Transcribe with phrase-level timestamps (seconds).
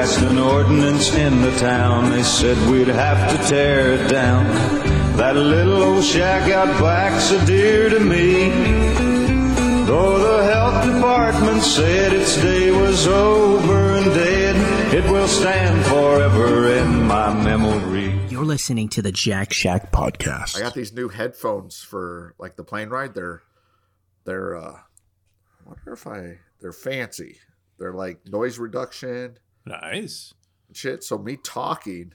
[0.00, 2.08] passed an ordinance in the town.
[2.10, 4.46] They said we'd have to tear it down.
[5.18, 8.48] That little old shack out back's so dear to me.
[9.84, 16.72] Though the health department said its day was over and dead, it will stand forever
[16.78, 18.18] in my memory.
[18.30, 20.56] You're listening to the Jack Shack podcast.
[20.56, 23.12] I got these new headphones for like the plane ride.
[23.12, 23.42] They're
[24.24, 27.36] they're uh I wonder if I they're fancy.
[27.78, 30.34] They're like noise reduction Nice.
[30.72, 31.04] shit.
[31.04, 32.12] So me talking,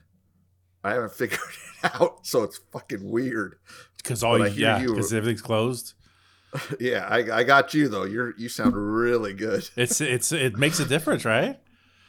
[0.83, 1.39] I haven't figured
[1.83, 2.25] it out.
[2.25, 3.57] So it's fucking weird.
[3.97, 5.93] Because all you, yeah, you- because everything's closed.
[6.79, 8.05] yeah, I, I got you though.
[8.05, 9.67] You're you sound really good.
[9.75, 11.59] It's it's it makes a difference, right?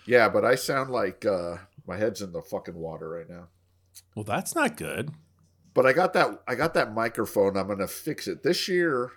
[0.06, 1.56] Yeah, but I sound like uh
[1.86, 3.48] my head's in the fucking water right now.
[4.14, 5.10] Well, that's not good.
[5.74, 7.56] But I got that I got that microphone.
[7.56, 9.10] I'm gonna fix it this year.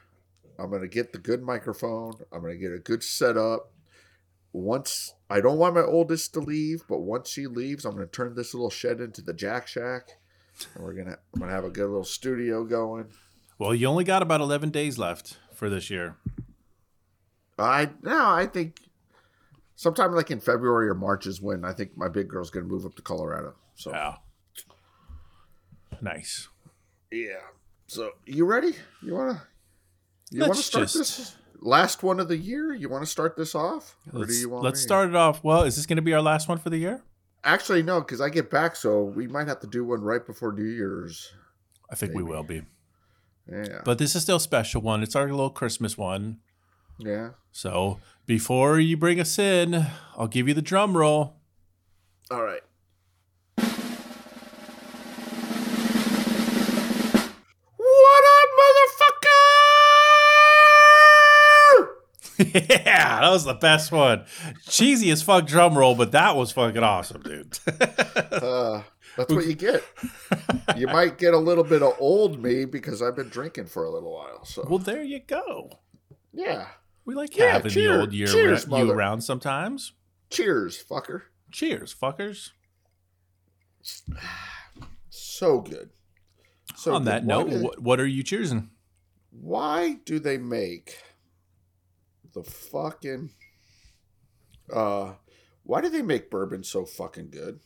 [0.57, 2.13] I'm gonna get the good microphone.
[2.31, 3.71] I'm gonna get a good setup.
[4.51, 8.35] Once I don't want my oldest to leave, but once she leaves, I'm gonna turn
[8.35, 10.09] this little shed into the Jack Shack,
[10.73, 13.07] and we're gonna I'm gonna have a good little studio going.
[13.59, 16.17] Well, you only got about eleven days left for this year.
[17.59, 18.79] I no, I think
[19.75, 22.85] sometime like in February or March is when I think my big girl's gonna move
[22.85, 23.53] up to Colorado.
[23.75, 24.15] So Yeah.
[26.01, 26.47] Nice.
[27.11, 27.41] Yeah.
[27.87, 28.73] So you ready?
[29.01, 29.43] You wanna
[30.31, 32.73] you wanna start just- this last one of the year?
[32.73, 33.95] You wanna start this off?
[34.13, 34.83] Or Let's, do you want let's me?
[34.83, 35.43] start it off.
[35.43, 37.03] Well, is this going to be our last one for the year?
[37.43, 40.51] Actually no, because I get back, so we might have to do one right before
[40.51, 41.31] New Year's.
[41.91, 42.63] I think we will be.
[43.51, 43.81] Yeah.
[43.83, 45.01] But this is still a special one.
[45.03, 46.39] It's our little Christmas one.
[46.99, 47.29] yeah.
[47.51, 51.37] So before you bring us in, I'll give you the drum roll.
[52.29, 52.61] All right.
[62.53, 64.25] Yeah, that was the best one.
[64.67, 67.57] Cheesy as fuck drum roll, but that was fucking awesome, dude.
[67.67, 68.83] Uh,
[69.17, 69.83] that's what you get.
[70.77, 73.89] You might get a little bit of old me because I've been drinking for a
[73.91, 74.45] little while.
[74.45, 75.79] So well, there you go.
[76.33, 76.67] yeah.
[77.05, 79.93] We like Yeah, having cheer- the old year cheers, ra- you around sometimes.
[80.29, 81.23] Cheers, fucker.
[81.51, 82.51] Cheers, fuckers.
[85.09, 85.89] So good.
[86.75, 87.07] So On good.
[87.11, 88.69] that note, what are you choosing?
[89.31, 90.97] why do they make
[92.43, 93.29] the fucking
[94.73, 95.13] uh
[95.63, 97.59] why do they make bourbon so fucking good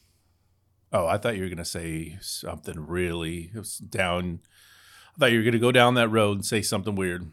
[0.96, 3.52] Oh, I thought you were gonna say something really
[3.90, 4.42] down.
[5.16, 7.32] I thought you were gonna go down that road and say something weird.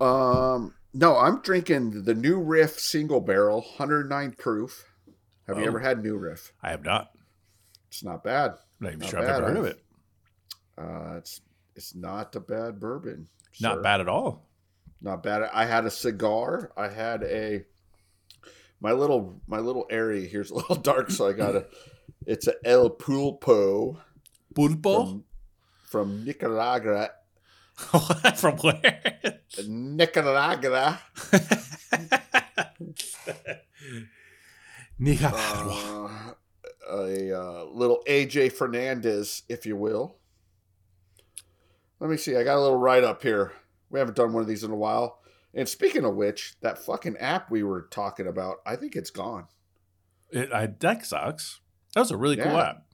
[0.00, 4.84] um no i'm drinking the new riff single barrel 109 proof
[5.46, 5.68] have you Oh.
[5.68, 7.10] ever had new riff I have not.
[7.88, 9.84] it's not bad I'm not even Not sure I've ever heard of it.
[10.78, 11.40] uh it's
[11.76, 13.28] it's not a bad bourbon
[13.60, 13.82] Not sir.
[13.82, 14.48] bad at all.
[15.04, 17.64] Not bad i had a cigar i had a
[18.80, 21.66] my little my little area here's a little dark so i got a
[22.26, 24.00] it's a el pulpo
[24.54, 25.24] Pulpo from,
[25.82, 27.10] from Nicaragua.
[28.36, 29.40] from where?
[29.66, 31.00] Nicaragua.
[34.98, 36.34] Nicaragua.
[36.88, 40.18] Uh, a uh, little AJ Fernandez, if you will.
[41.98, 42.36] Let me see.
[42.36, 43.52] I got a little write up here.
[43.94, 45.20] We haven't done one of these in a while.
[45.54, 49.46] And speaking of which, that fucking app we were talking about, I think it's gone.
[50.32, 51.60] It, I, that sucks.
[51.94, 52.86] That was a really cool app.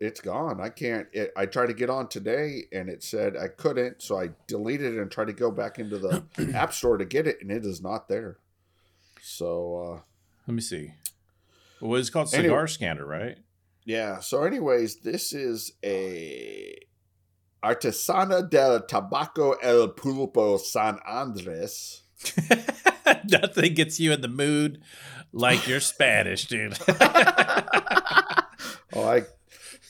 [0.00, 0.60] It's gone.
[0.60, 1.06] I can't.
[1.12, 4.94] It, I tried to get on today, and it said I couldn't, so I deleted
[4.94, 6.24] it and tried to go back into the
[6.54, 8.38] app store to get it, and it is not there.
[9.22, 10.00] So uh,
[10.48, 10.94] Let me see.
[11.80, 12.48] Well, it's called Anyway.
[12.48, 13.38] Cigar Scanner, right?
[13.84, 14.18] Yeah.
[14.18, 16.76] So, anyways, this is a
[17.62, 22.02] Artesana del Tabaco El Pulpo San Andres.
[23.30, 24.80] Nothing gets you in the mood
[25.32, 26.78] like you're Spanish, dude.
[28.92, 29.22] Oh, I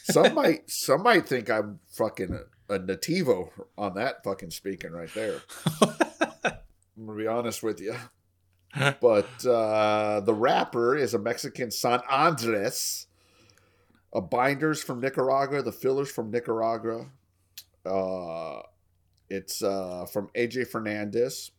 [0.04, 2.38] some might some might think I'm fucking
[2.68, 5.40] a, a nativo on that fucking speaking right there.
[5.82, 7.96] I'm gonna be honest with you.
[9.00, 13.06] But uh, the wrapper is a Mexican San Andres.
[14.12, 17.06] A binders from Nicaragua, the fillers from Nicaragua.
[17.84, 18.62] Uh,
[19.28, 21.52] it's uh, from AJ Fernandez.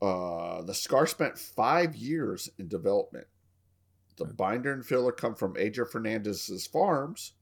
[0.00, 3.26] Uh, the scar spent five years in development.
[4.16, 7.32] The binder and filler come from AJ Fernandez's farms.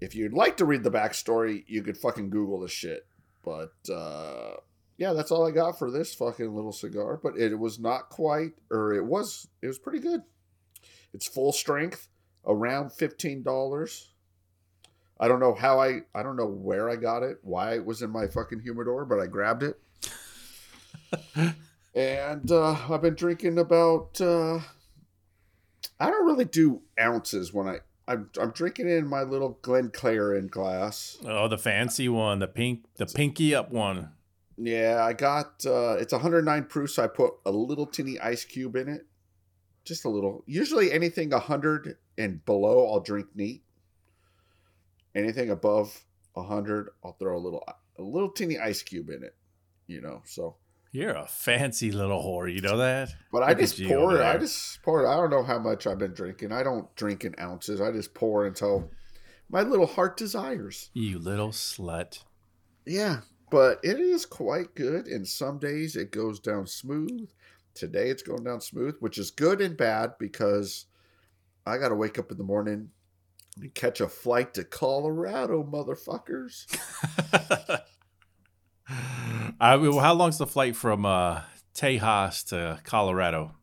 [0.00, 3.06] If you'd like to read the backstory, you could fucking Google this shit.
[3.44, 4.54] But uh,
[4.96, 7.20] yeah, that's all I got for this fucking little cigar.
[7.22, 10.22] But it was not quite, or it was, it was pretty good.
[11.12, 12.08] It's full strength,
[12.46, 14.12] around fifteen dollars.
[15.18, 18.02] I don't know how I, I don't know where I got it, why it was
[18.02, 19.80] in my fucking humidor, but I grabbed it.
[21.96, 24.20] And uh, I've been drinking about.
[24.20, 24.60] Uh,
[25.98, 27.78] I don't really do ounces when I.
[28.06, 31.16] I'm, I'm drinking in my little Glen Glencairn glass.
[31.26, 34.10] Oh, the fancy one, the pink, the pinky up one.
[34.58, 35.64] Yeah, I got.
[35.64, 39.06] Uh, it's 109 proof, so I put a little tinny ice cube in it,
[39.86, 40.44] just a little.
[40.46, 43.62] Usually, anything 100 and below, I'll drink neat.
[45.16, 46.04] Anything above
[46.36, 47.64] a 100, I'll throw a little
[47.98, 49.34] a little teeny ice cube in it.
[49.86, 50.56] You know, so.
[50.92, 52.52] You're a fancy little whore.
[52.52, 53.14] You know that?
[53.32, 54.22] But I Look at just pour it.
[54.22, 55.08] I just pour it.
[55.08, 56.52] I don't know how much I've been drinking.
[56.52, 57.80] I don't drink in ounces.
[57.80, 58.90] I just pour until
[59.50, 60.90] my little heart desires.
[60.94, 62.22] You little slut.
[62.86, 63.20] Yeah,
[63.50, 65.06] but it is quite good.
[65.06, 67.28] And some days it goes down smooth.
[67.74, 70.86] Today it's going down smooth, which is good and bad because
[71.66, 72.90] I got to wake up in the morning
[73.74, 76.66] catch a flight to Colorado, motherfuckers.
[79.60, 81.40] I mean, well, how long's the flight from uh,
[81.74, 83.54] Tejas to Colorado?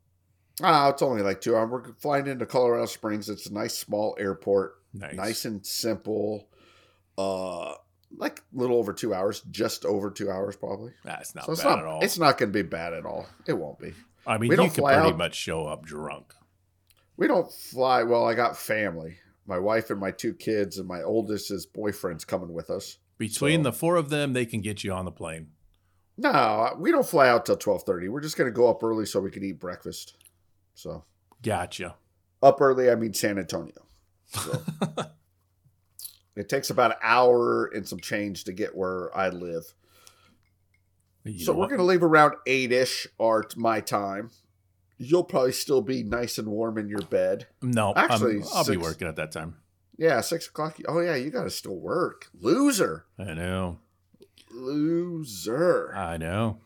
[0.61, 1.69] Ah, it's only like two hours.
[1.71, 3.29] We're flying into Colorado Springs.
[3.29, 5.15] It's a nice small airport, Nice.
[5.15, 6.47] nice and simple.
[7.17, 7.73] Uh,
[8.15, 10.91] like a little over two hours, just over two hours probably.
[11.03, 11.79] That's not so bad not.
[11.79, 12.03] at all.
[12.03, 13.27] It's not going to be bad at all.
[13.47, 13.93] It won't be.
[14.27, 16.33] I mean, we you don't could fly pretty out- much show up drunk.
[17.17, 18.03] We don't fly.
[18.03, 19.17] Well, I got family.
[19.45, 22.97] My wife and my two kids, and my oldest's boyfriend's coming with us.
[23.17, 25.51] Between So- the four of them, they can get you on the plane.
[26.17, 28.07] No, we don't fly out till twelve thirty.
[28.07, 30.15] We're just going to go up early so we can eat breakfast.
[30.75, 31.05] So
[31.41, 31.95] Gotcha.
[32.41, 33.73] up early, I mean San Antonio.
[34.27, 34.61] So
[36.35, 39.73] it takes about an hour and some change to get where I live.
[41.23, 44.29] You so we're going to leave around eight ish, or my time.
[45.03, 47.47] You'll probably still be nice and warm in your bed.
[47.61, 49.57] No, Actually, I'm, I'll be working at that time.
[49.97, 50.77] Yeah, six o'clock.
[50.87, 52.29] Oh yeah, you got to still work.
[52.39, 53.79] Loser, I know.
[54.51, 55.93] loser.
[55.95, 56.59] I know.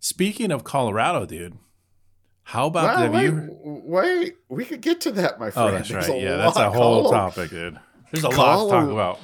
[0.00, 1.58] Speaking of Colorado, dude,
[2.44, 3.56] how about Wow, wait, you?
[3.84, 5.68] wait, we could get to that, my oh, friend.
[5.68, 6.20] Oh, that's There's right.
[6.20, 7.78] Yeah, that's a whole Colo- topic, dude.
[8.12, 9.18] There's a lot to talk about.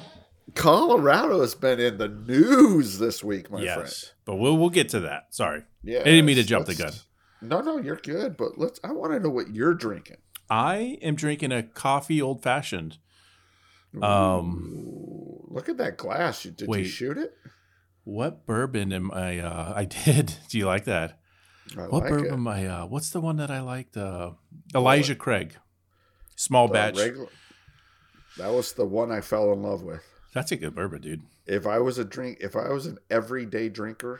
[0.53, 4.13] Colorado has been in the news this week, my yes, friend.
[4.25, 5.33] but we'll we'll get to that.
[5.33, 6.91] Sorry, Yeah, I didn't mean to jump the gun.
[7.41, 8.35] No, no, you're good.
[8.37, 8.79] But let's.
[8.83, 10.17] I want to know what you're drinking.
[10.49, 12.97] I am drinking a coffee old fashioned.
[14.01, 16.43] Um, Ooh, look at that glass.
[16.43, 17.33] Did you shoot it?
[18.03, 19.39] what bourbon am I?
[19.39, 20.33] Uh, I did.
[20.49, 21.19] Do you like that?
[21.77, 22.33] I What like bourbon it.
[22.33, 22.67] am I?
[22.67, 23.97] Uh, what's the one that I liked?
[23.97, 24.31] Uh,
[24.75, 25.55] Elijah Craig,
[26.35, 26.97] small The batch.
[26.97, 27.29] regular-
[28.37, 30.03] that was the one I fell in love with.
[30.33, 31.21] That's a good bourbon, dude.
[31.47, 34.19] If I was a drink, if I was an everyday drinker,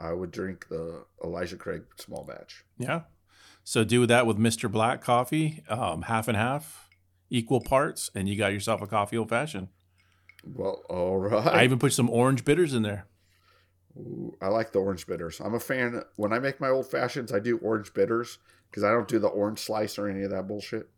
[0.00, 2.64] I would drink the Elijah Craig small batch.
[2.78, 3.02] Yeah.
[3.62, 4.70] So do that with Mr.
[4.70, 6.90] Black coffee, um, half and half,
[7.30, 9.68] equal parts, and you got yourself a coffee old fashioned.
[10.44, 11.46] Well, all right.
[11.46, 13.06] I even put some orange bitters in there.
[13.96, 15.40] Ooh, I like the orange bitters.
[15.40, 16.02] I'm a fan.
[16.16, 18.38] When I make my old fashions, I do orange bitters
[18.70, 20.90] because I don't do the orange slice or any of that bullshit.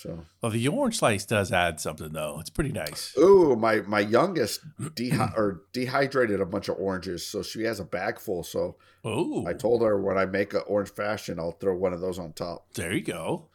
[0.00, 2.38] So, Well, the orange slice does add something though.
[2.40, 3.14] It's pretty nice.
[3.18, 7.84] ooh, my my youngest dehy- or dehydrated a bunch of oranges, so she has a
[7.84, 8.42] bag full.
[8.42, 8.76] So
[9.06, 9.44] Ooh.
[9.46, 12.32] I told her when I make an orange fashion, I'll throw one of those on
[12.32, 12.72] top.
[12.74, 13.48] there you go.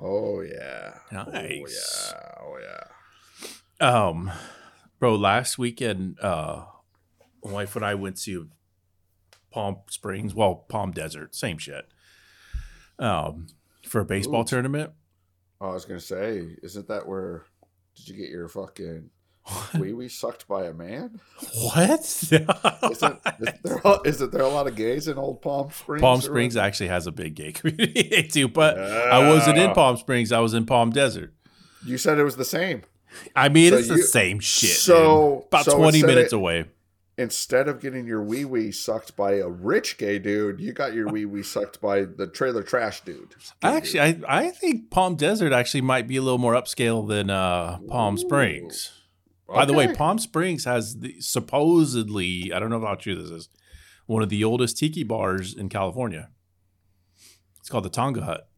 [0.00, 2.14] Oh yeah, Nice.
[2.40, 2.76] Oh yeah, oh
[3.80, 3.86] yeah.
[4.08, 4.30] Um,
[4.98, 6.64] bro, last weekend, uh,
[7.44, 8.48] my wife and I went to
[9.50, 11.86] Palm Springs, well, Palm Desert, same shit.
[12.98, 13.48] Um,
[13.86, 14.44] for a baseball Ooh.
[14.46, 14.92] tournament.
[15.64, 17.44] Oh, I was gonna say, isn't that where?
[17.94, 19.10] Did you get your fucking
[19.78, 21.20] wee wee sucked by a man?
[21.54, 22.00] What?
[22.00, 22.50] Isn't,
[22.90, 22.98] is
[23.62, 26.00] there, isn't there a lot of gays in Old Palm Springs?
[26.00, 29.72] Palm Springs actually has a big gay community too, but I wasn't in.
[29.72, 30.32] Palm Springs.
[30.32, 31.32] I was in Palm Desert.
[31.86, 32.82] You said it was the same.
[33.36, 34.70] I mean, So it's the same shit.
[34.70, 35.46] so- dude.
[35.48, 36.64] about so twenty minutes of- away.
[37.18, 41.08] Instead of getting your wee wee sucked by a rich gay dude, you got your
[41.08, 43.34] wee wee sucked by the trailer trash dude.
[43.62, 47.78] Actually, I, I think Palm Desert actually might be a little more upscale than uh,
[47.86, 48.18] Palm Ooh.
[48.18, 48.90] Springs.
[49.46, 53.48] By the way, Palm Springs has the, supposedly, I don't know how true this is,
[54.06, 56.30] one of the oldest tiki bars in California.
[57.60, 58.48] It's called the Tonga Hut.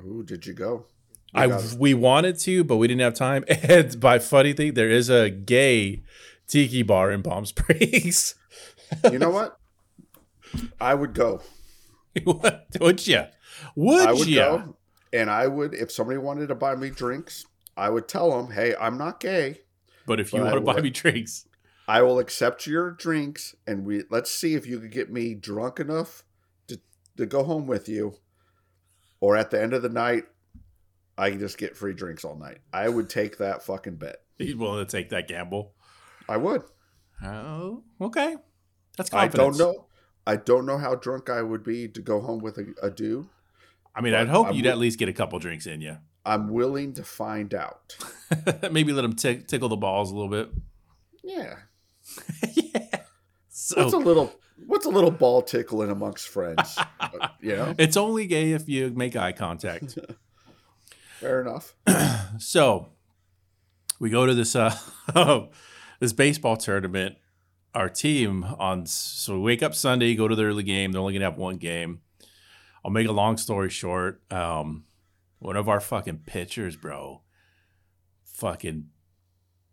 [0.00, 0.86] Ooh, did you go?
[1.34, 3.44] You I we wanted to, but we didn't have time.
[3.48, 6.02] And by funny thing, there is a gay
[6.46, 8.34] tiki bar in Palm Springs.
[9.10, 9.58] you know what?
[10.80, 11.42] I would go.
[12.22, 13.24] What- would you?
[13.74, 14.36] Would, I would you?
[14.36, 14.76] go,
[15.12, 17.44] and I would if somebody wanted to buy me drinks.
[17.76, 19.62] I would tell them, "Hey, I'm not gay.
[20.06, 21.48] But if you But I want to buy me drinks,
[21.88, 25.80] I will accept your drinks, and we let's see if you could get me drunk
[25.80, 26.22] enough
[26.68, 26.80] to
[27.16, 28.14] to go home with you,
[29.20, 30.24] or at the end of the night,
[31.18, 32.58] I can just get free drinks all night.
[32.72, 34.16] I would take that fucking bet.
[34.38, 35.74] he's willing to take that gamble.
[36.28, 36.62] I would.
[37.22, 38.36] Oh, okay.
[38.96, 39.60] That's confidence.
[39.60, 39.86] I don't know.
[40.26, 43.26] I don't know how drunk I would be to go home with a, a dude.
[43.94, 45.98] I mean, I'd hope I'm you'd wi- at least get a couple drinks in you.
[46.24, 47.96] I'm willing to find out.
[48.70, 50.50] Maybe let him tick tickle the balls a little bit.
[51.22, 51.56] Yeah.
[52.54, 53.00] yeah.
[53.48, 54.32] So What's a little
[54.66, 56.78] what's a little ball tickling amongst friends?
[57.00, 57.74] Uh, you know?
[57.76, 59.98] it's only gay if you make eye contact.
[61.20, 61.74] Fair enough.
[62.38, 62.88] so
[64.00, 64.74] we go to this uh
[66.00, 67.16] this baseball tournament.
[67.74, 70.92] Our team on so we wake up Sunday, go to the early game.
[70.92, 72.00] They're only gonna have one game.
[72.84, 74.22] I'll make a long story short.
[74.30, 74.84] Um,
[75.40, 77.22] one of our fucking pitchers, bro,
[78.24, 78.90] fucking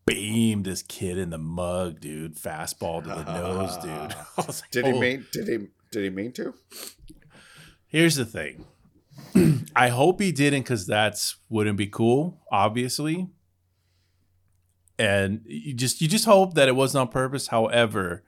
[0.05, 2.35] beamed this kid in the mug, dude.
[2.35, 4.15] Fastball to the nose, dude.
[4.37, 6.53] Like, Did he "Oh." mean did he did he mean to?
[7.85, 8.65] Here's the thing.
[9.75, 13.27] I hope he didn't because that's wouldn't be cool, obviously.
[14.99, 17.47] And you just you just hope that it wasn't on purpose.
[17.47, 18.23] However,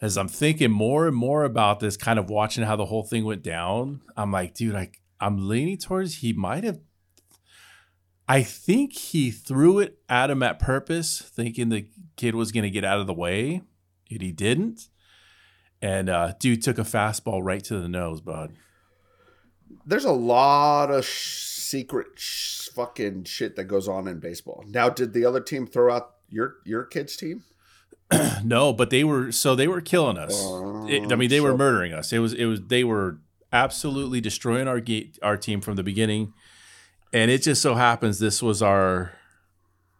[0.00, 3.24] as I'm thinking more and more about this, kind of watching how the whole thing
[3.24, 6.80] went down, I'm like, dude, I I'm leaning towards he might have.
[8.28, 12.70] I think he threw it at him at purpose, thinking the kid was going to
[12.70, 13.62] get out of the way,
[14.08, 14.88] and he didn't.
[15.82, 18.52] And uh, dude took a fastball right to the nose, bud.
[19.84, 21.04] There's a lot of
[21.70, 24.64] secret sh- fucking shit that goes on in baseball.
[24.66, 27.44] Now, did the other team throw out your your kid's team?
[28.42, 30.34] No, but they were so they were killing us.
[30.88, 32.12] It- I mean, they were oh, murdering us.
[32.12, 33.18] It was it was they were
[33.52, 36.32] absolutely destroying our ga- our team from the beginning,
[37.12, 39.12] and it just so happens this was our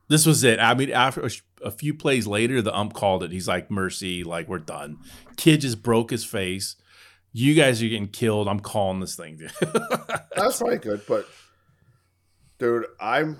[0.08, 0.58] this was it.
[0.58, 1.28] I mean, after
[1.62, 3.30] a few plays later, the ump called it.
[3.30, 4.98] He's like, "Mercy, like we're done."
[5.36, 6.76] Kid just broke his face.
[7.32, 8.48] You guys are getting killed.
[8.48, 9.38] I'm calling this thing.
[10.34, 11.28] That's probably good, but
[12.60, 13.38] dude, I'm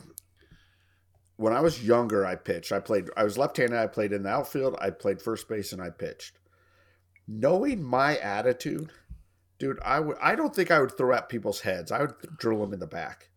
[1.37, 2.73] when I was younger, I pitched.
[2.73, 3.09] I played.
[3.17, 3.79] I was left-handed.
[3.79, 4.77] I played in the outfield.
[4.81, 6.37] I played first base, and I pitched.
[7.27, 8.91] Knowing my attitude,
[9.59, 10.19] dude, I would.
[10.21, 11.93] I don't think I would throw at people's heads.
[11.93, 13.31] I would drill them in the back.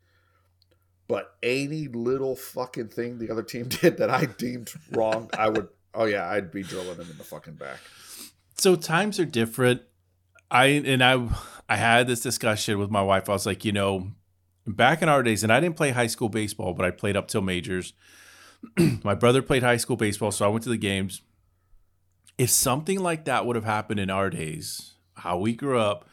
[1.07, 5.69] But any little fucking thing the other team did that I deemed wrong, I would.
[5.93, 7.77] Oh yeah, I'd be drilling them in the fucking back.
[8.57, 9.81] so times are different.
[10.49, 11.29] I and I
[11.69, 13.29] I had this discussion with my wife.
[13.29, 14.11] I was like, you know,
[14.65, 17.27] back in our days, and I didn't play high school baseball, but I played up
[17.27, 17.93] till majors.
[19.03, 21.21] my brother played high school baseball, so I went to the games.
[22.37, 26.07] If something like that would have happened in our days, how we grew up,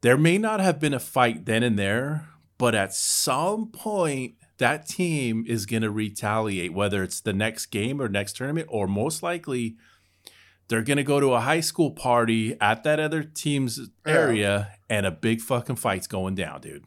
[0.00, 4.86] there may not have been a fight then and there, but at some point that
[4.86, 9.22] team is going to retaliate whether it's the next game or next tournament or most
[9.22, 9.76] likely
[10.68, 14.12] they're going to go to a high school party at that other team's Yeah.
[14.12, 16.84] area and a big fucking fight's going down, dude.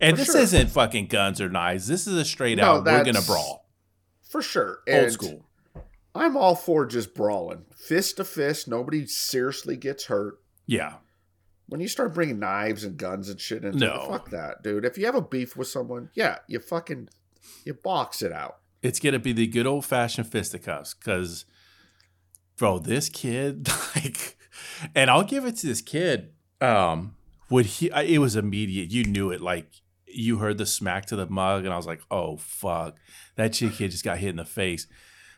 [0.00, 0.40] And For this sure.
[0.40, 1.86] isn't fucking guns or knives.
[1.86, 3.68] This is a straight No, out we're going to brawl.
[4.22, 4.80] For sure.
[4.88, 5.44] Old And school.
[6.14, 8.66] I'm all for just brawling, fist to fist.
[8.66, 10.40] Nobody seriously gets hurt.
[10.66, 10.94] Yeah.
[11.68, 14.02] When you start bringing knives and guns and shit into No.
[14.02, 14.84] it, fuck that, dude.
[14.84, 17.08] If you have a beef with someone, yeah, you fucking
[17.64, 18.58] you box it out.
[18.82, 21.44] It's going to be the good old fashioned fisticuffs cuz
[22.56, 24.36] bro, this kid like
[24.96, 27.14] and I'll give it to this kid um
[27.50, 28.90] would he it was immediate.
[28.90, 29.80] You knew it like
[30.12, 32.96] you heard the smack to the mug and I was like, "Oh fuck.
[33.36, 34.86] That chick kid just got hit in the face."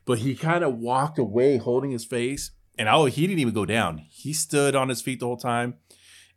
[0.05, 3.67] But he kind of walked away holding his face and oh, he didn't even go
[3.67, 3.99] down.
[4.11, 5.75] He stood on his feet the whole time.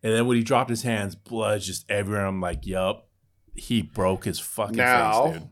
[0.03, 2.25] And then when he dropped his hands, blood just everywhere.
[2.25, 3.07] I'm like, "Yup."
[3.55, 5.49] He broke his fucking Now- face, dude.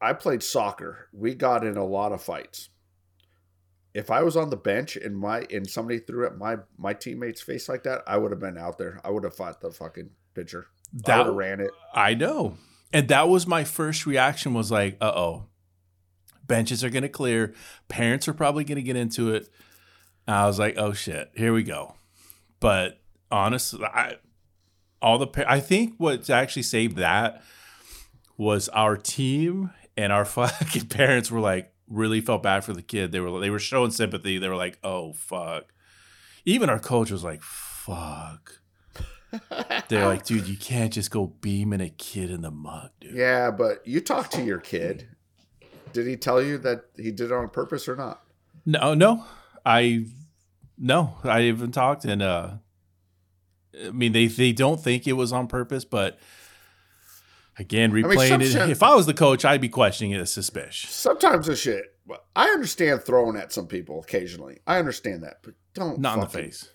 [0.00, 1.08] I played soccer.
[1.12, 2.68] We got in a lot of fights.
[3.94, 7.40] If I was on the bench and my and somebody threw at my my teammate's
[7.40, 9.00] face like that, I would have been out there.
[9.02, 10.66] I would have fought the fucking pitcher.
[10.92, 11.70] That ran it.
[11.94, 12.56] I know.
[12.92, 15.46] And that was my first reaction was like, uh oh.
[16.46, 17.54] Benches are gonna clear.
[17.88, 19.48] Parents are probably gonna get into it.
[20.26, 21.94] And I was like, oh shit, here we go.
[22.60, 23.00] But
[23.30, 24.16] honestly, I
[25.02, 27.42] all the I think what's actually saved that
[28.36, 33.12] was our team and our fucking parents were like really felt bad for the kid.
[33.12, 34.38] They were they were showing sympathy.
[34.38, 35.72] They were like, oh fuck.
[36.44, 38.60] Even our coach was like, fuck.
[39.88, 43.14] They're like, dude, you can't just go beaming a kid in the mug, dude.
[43.14, 45.08] Yeah, but you talked to your kid.
[45.92, 48.22] Did he tell you that he did it on purpose or not?
[48.64, 49.24] No, no,
[49.64, 50.06] I,
[50.76, 52.50] no, I haven't talked, and uh,
[53.84, 56.18] I mean, they they don't think it was on purpose, but
[57.58, 60.32] again, replaying some it, shit- if I was the coach, I'd be questioning it as
[60.32, 60.90] suspicious.
[60.90, 61.84] Sometimes the shit.
[62.36, 64.60] I understand throwing at some people occasionally.
[64.66, 66.70] I understand that, but don't Not in the face.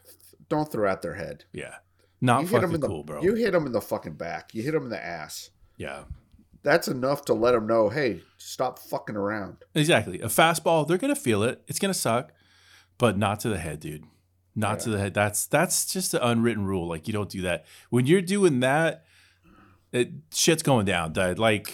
[0.49, 1.45] Don't throw at their head.
[1.53, 1.75] Yeah,
[2.21, 3.21] not you hit them fucking in the cool, bro.
[3.21, 4.53] you hit them in the fucking back.
[4.53, 5.49] You hit him in the ass.
[5.77, 6.03] yeah,
[6.63, 9.57] That's enough to let them know, hey, stop fucking around.
[9.75, 10.21] exactly.
[10.21, 11.61] A fastball, they're gonna feel it.
[11.67, 12.31] It's gonna suck,
[12.97, 14.03] but not to the head, dude.
[14.55, 14.83] not Yeah.
[14.83, 15.13] to the head.
[15.13, 16.87] That's that's just an unwritten rule.
[16.87, 19.05] Like you don't do that when you're doing that.
[19.91, 21.37] It, shit's going down, dude.
[21.39, 21.73] Like,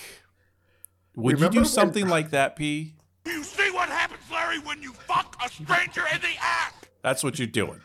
[1.15, 2.95] would Remember you do something like that, P?
[3.27, 6.73] You see what happens, Larry, when you fuck a stranger in the ass?
[7.03, 7.81] That's what you're doing.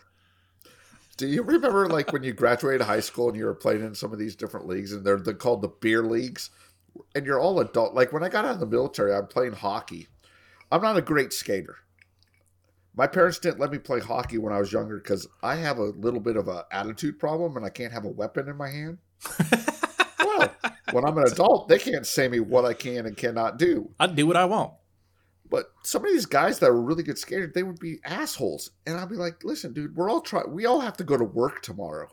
[1.22, 4.12] Do you remember like when you graduated high school and you were playing in some
[4.12, 6.50] of these different leagues and they're, they're called the beer leagues?
[7.14, 7.94] And you're all adult.
[7.94, 10.08] Like when I got out of the military, I'm playing hockey.
[10.72, 11.76] I'm not a great skater.
[12.96, 15.84] My parents didn't let me play hockey when I was younger because I have a
[15.84, 18.98] little bit of an attitude problem and I can't have a weapon in my hand.
[20.18, 20.52] well,
[20.90, 23.92] when I'm an adult, they can't say me what I can and cannot do.
[24.00, 24.72] I do what I want.
[25.52, 28.96] But some of these guys that were really good skaters, they would be assholes, and
[28.96, 30.42] I'd be like, "Listen, dude, we're all try.
[30.48, 32.08] We all have to go to work tomorrow.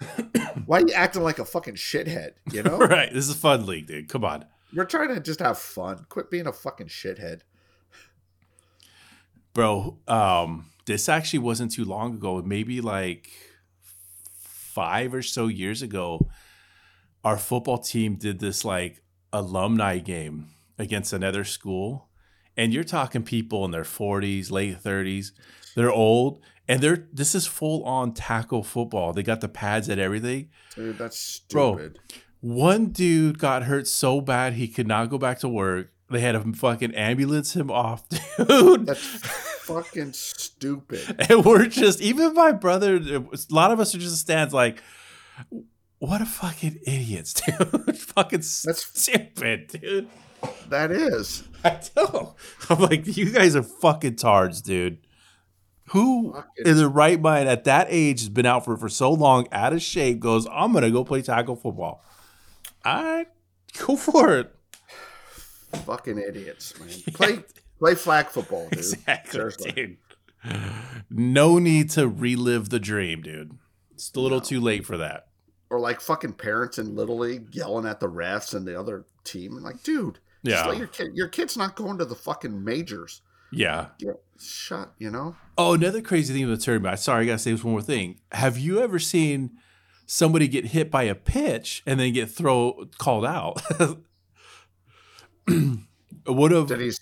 [0.66, 2.32] Why are you acting like a fucking shithead?
[2.50, 3.12] You know, Right.
[3.12, 4.08] This is a fun league, dude.
[4.08, 4.46] Come on.
[4.74, 6.06] we're trying to just have fun.
[6.08, 7.42] Quit being a fucking shithead.
[9.52, 13.28] bro um this actually wasn't too long ago maybe like
[14.32, 16.28] five or so years ago
[17.24, 19.02] our football team did this like
[19.32, 20.46] alumni game
[20.80, 22.08] against another school
[22.56, 25.32] and you're talking people in their 40s late 30s
[25.76, 30.00] they're old and they're this is full on tackle football they got the pads and
[30.00, 31.98] everything Dude, that's stupid.
[32.08, 32.18] Bro.
[32.40, 36.32] one dude got hurt so bad he could not go back to work they had
[36.32, 38.08] to fucking ambulance him off
[38.38, 39.06] dude That's
[39.70, 41.14] fucking stupid.
[41.28, 44.82] And we're just, even my brother, a lot of us are just stands like,
[46.00, 47.96] what a fucking idiots, dude.
[47.96, 50.08] fucking That's- stupid, dude.
[50.68, 52.34] That is I know.
[52.68, 54.98] I'm like, you guys are fucking tards, dude.
[55.88, 59.12] Who Fucking- in the right mind at that age has been out for for so
[59.12, 62.04] long, out of shape, goes, I'm gonna go play tackle football.
[62.84, 63.28] All right,
[63.78, 64.54] go for it.
[65.84, 66.88] fucking idiots, man.
[67.14, 67.44] Play
[67.78, 68.78] play flag football, dude.
[68.78, 69.72] Exactly, Seriously.
[69.72, 69.96] dude.
[71.10, 73.58] No need to relive the dream, dude.
[73.92, 75.26] It's a little too late for that.
[75.68, 79.54] Or like fucking parents in little league yelling at the refs and the other team,
[79.56, 80.72] and like, dude, Yeah.
[80.72, 81.10] your kid.
[81.14, 83.22] Your kid's not going to the fucking majors.
[83.52, 83.88] Yeah.
[83.98, 84.92] Yeah, shut.
[84.98, 85.36] You know.
[85.58, 86.98] Oh, another crazy thing with the tournament.
[87.00, 88.20] Sorry, I gotta say this one more thing.
[88.32, 89.50] Have you ever seen
[90.06, 93.60] somebody get hit by a pitch and then get throw called out?
[96.26, 96.92] Would have Did he?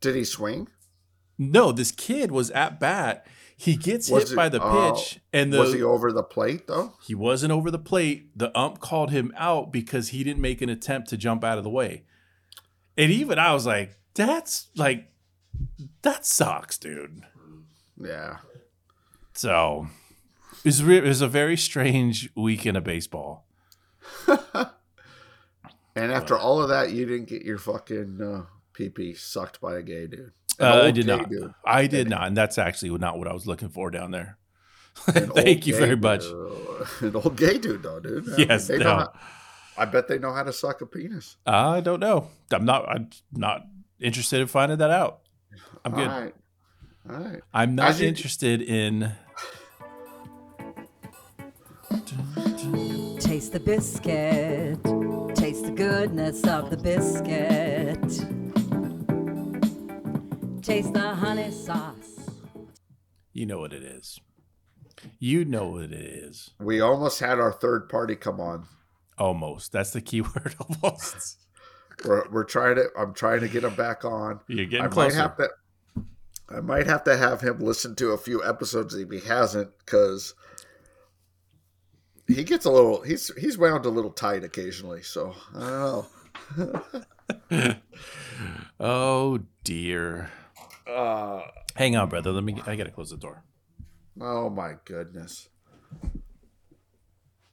[0.00, 0.68] Did he swing?
[1.38, 1.72] no.
[1.72, 3.26] This kid was at bat.
[3.56, 6.66] He gets Was hit it- by the pitch, and the was he over the plate
[6.66, 6.94] though?
[7.06, 8.30] he wasn't over the plate.
[8.38, 11.64] The ump called him out because he didn't make an attempt to jump out of
[11.64, 12.04] the way.
[13.00, 15.10] And even I was like, "That's like,
[16.02, 17.22] that sucks, dude."
[17.98, 18.38] Yeah.
[19.32, 19.88] So
[20.58, 23.46] it was, re- it was a very strange weekend of baseball.
[25.96, 29.82] And after all of that, you didn't get your fucking uh, pee sucked by a
[29.82, 30.32] gay dude.
[30.58, 31.28] Uh, I did not.
[31.28, 31.52] dude.
[31.64, 34.38] I did not, and that's actually not what I was looking for down there.
[34.94, 36.22] Thank you very much.
[36.22, 36.86] dude.
[37.00, 38.28] An old gay dude, though, dude.
[38.30, 39.08] I Yes, they no.
[39.80, 41.36] Know how- I bet they know how to suck a penis.
[41.46, 42.28] I don't know.
[42.52, 42.88] I'm not.
[42.88, 43.66] I'm not
[44.00, 45.20] interested in finding that out.
[45.84, 46.08] I'm good.
[46.08, 46.34] All right.
[47.08, 47.40] All right.
[47.52, 49.12] I'm not As you- interested in.
[53.18, 54.82] Taste the biscuit.
[55.34, 57.98] Taste the goodness of the biscuit.
[60.62, 62.28] Taste the honey sauce.
[63.32, 64.20] You know what it is.
[65.18, 66.50] You know what it is.
[66.60, 68.66] We almost had our third party come on.
[69.20, 69.70] Almost.
[69.72, 70.54] That's the key word.
[70.82, 71.38] Almost.
[72.04, 72.86] We're, we're trying to.
[72.98, 74.40] I'm trying to get him back on.
[74.48, 75.18] You're getting I might closer.
[75.18, 75.50] have to.
[76.48, 80.34] I might have to have him listen to a few episodes if he hasn't, because
[82.26, 83.02] he gets a little.
[83.02, 85.02] He's he's wound a little tight occasionally.
[85.02, 86.04] So I
[86.56, 86.82] don't
[87.50, 87.74] know.
[88.80, 90.30] oh dear.
[90.88, 91.42] Uh,
[91.76, 92.32] Hang on, brother.
[92.32, 92.60] Let me.
[92.66, 93.44] I gotta close the door.
[94.20, 95.48] oh my goodness.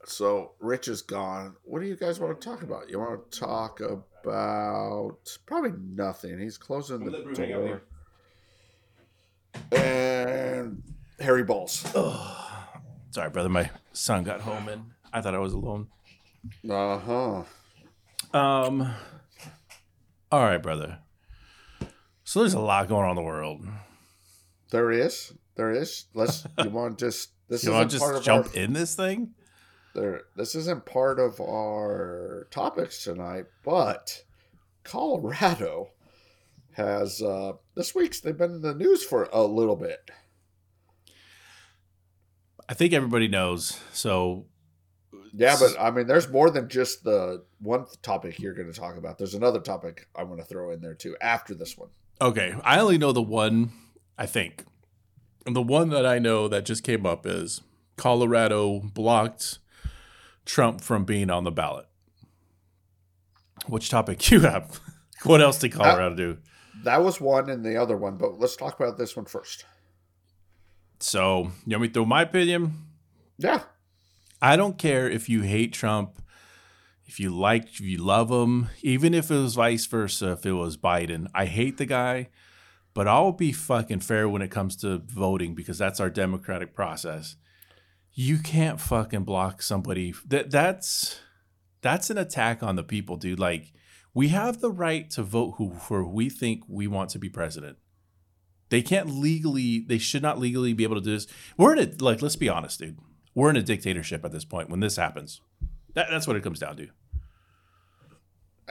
[0.08, 1.58] So Rich is gone.
[1.64, 2.90] What do you guys want to talk about?
[2.90, 6.40] You want to talk about probably nothing.
[6.40, 7.82] He's closing the door.
[9.74, 10.82] And
[11.20, 11.86] Harry Balls.
[13.12, 13.50] Sorry, brother.
[13.50, 15.88] My son got home and I thought I was alone.
[16.68, 17.44] Uh huh.
[18.34, 18.94] Um.
[20.32, 21.00] All right, brother.
[22.24, 23.68] So there's a lot going on in the world.
[24.72, 25.34] There is.
[25.58, 26.06] There is.
[26.14, 26.46] Let's.
[26.64, 27.32] You want to just.
[27.50, 29.34] This You isn't want to just jump our, in this thing?
[29.96, 30.22] There.
[30.36, 34.24] This isn't part of our topics tonight, but
[34.84, 35.90] Colorado
[36.74, 38.20] has uh this week's.
[38.20, 40.12] They've been in the news for a little bit.
[42.70, 43.80] I think everybody knows.
[43.94, 44.46] So
[45.34, 48.98] Yeah, but I mean, there's more than just the one topic you're going to talk
[48.98, 49.18] about.
[49.18, 51.90] There's another topic I'm going to throw in there too after this one.
[52.22, 53.72] okay, I only know the one.
[54.20, 54.66] I think
[55.46, 57.62] And the one that I know that just came up is
[57.98, 59.60] Colorado blocked
[60.48, 61.86] Trump from being on the ballot.
[63.68, 64.80] Which topic you have?
[65.24, 66.38] what else did Colorado do?
[66.84, 69.66] That was one and the other one, but let's talk about this one first.
[71.00, 72.74] So, you want me to throw my opinion?
[73.38, 73.62] Yeah.
[74.42, 76.22] I don't care if you hate Trump,
[77.06, 80.54] if you like, if you love him, even if it was vice versa, if it
[80.54, 81.28] was Biden.
[81.34, 82.30] I hate the guy,
[82.94, 87.36] but I'll be fucking fair when it comes to voting because that's our democratic process.
[88.20, 90.12] You can't fucking block somebody.
[90.26, 91.20] That that's
[91.82, 93.38] that's an attack on the people, dude.
[93.38, 93.72] Like
[94.12, 97.78] we have the right to vote who for we think we want to be president.
[98.70, 101.28] They can't legally, they should not legally be able to do this.
[101.58, 102.98] We're in a like, let's be honest, dude.
[103.36, 105.42] We're in a dictatorship at this point when this happens.
[105.94, 106.88] That, that's what it comes down to.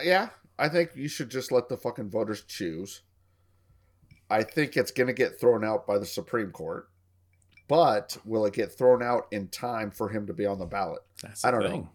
[0.02, 0.30] Yeah.
[0.58, 3.02] I think you should just let the fucking voters choose.
[4.28, 6.88] I think it's going to get thrown out by the Supreme Court.
[7.68, 11.02] But will it get thrown out in time for him to be on the ballot?
[11.22, 11.80] That's I don't thing.
[11.82, 11.88] know.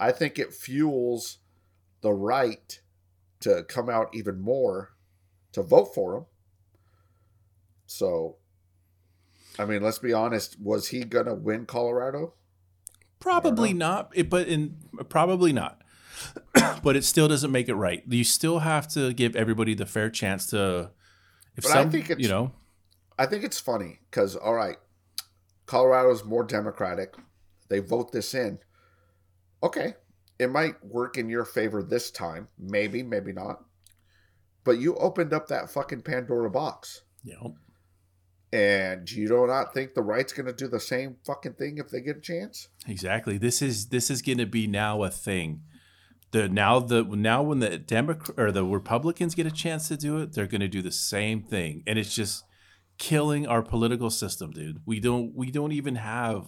[0.00, 1.38] I think it fuels
[2.00, 2.80] the right
[3.40, 4.90] to come out even more
[5.52, 6.24] to vote for him.
[7.86, 8.36] So,
[9.58, 10.60] I mean, let's be honest.
[10.60, 12.34] Was he going to win Colorado?
[13.20, 14.76] Probably not, it, but in
[15.08, 15.80] probably not.
[16.82, 18.02] but it still doesn't make it right.
[18.08, 20.90] You still have to give everybody the fair chance to.
[21.56, 22.52] If But I some, think it's- you know,
[23.18, 24.76] I think it's funny because, all right,
[25.66, 27.14] Colorado's more democratic.
[27.68, 28.58] They vote this in.
[29.62, 29.94] Okay.
[30.38, 32.48] It might work in your favor this time.
[32.58, 33.64] Maybe, maybe not.
[34.64, 37.02] But you opened up that fucking Pandora box.
[37.24, 37.54] know,
[38.52, 41.90] And you do not think the right's going to do the same fucking thing if
[41.90, 42.68] they get a chance?
[42.86, 43.38] Exactly.
[43.38, 45.62] This is this is going to be now a thing.
[46.32, 50.18] The now the now when the Democrat or the Republicans get a chance to do
[50.18, 52.44] it, they're going to do the same thing, and it's just
[52.98, 54.80] killing our political system, dude.
[54.86, 56.46] We don't we don't even have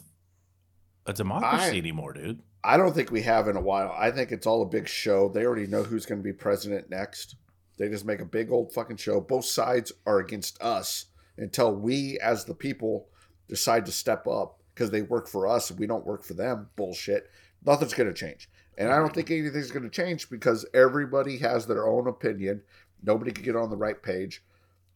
[1.07, 2.43] a democracy I- anymore, dude.
[2.65, 3.95] I don't think we have in a while.
[3.97, 5.29] I think it's all a big show.
[5.29, 7.37] They already know who's going to be president next.
[7.79, 9.21] They just make a big old fucking show.
[9.21, 11.07] Both sides are against us
[11.39, 13.09] until we, as the people,
[13.49, 16.69] decide to step up because they work for us and we don't work for them.
[16.75, 17.31] Bullshit.
[17.65, 18.51] Nothing's going to change.
[18.79, 22.63] And I don't think anything's going to change because everybody has their own opinion.
[23.03, 24.43] Nobody can get on the right page,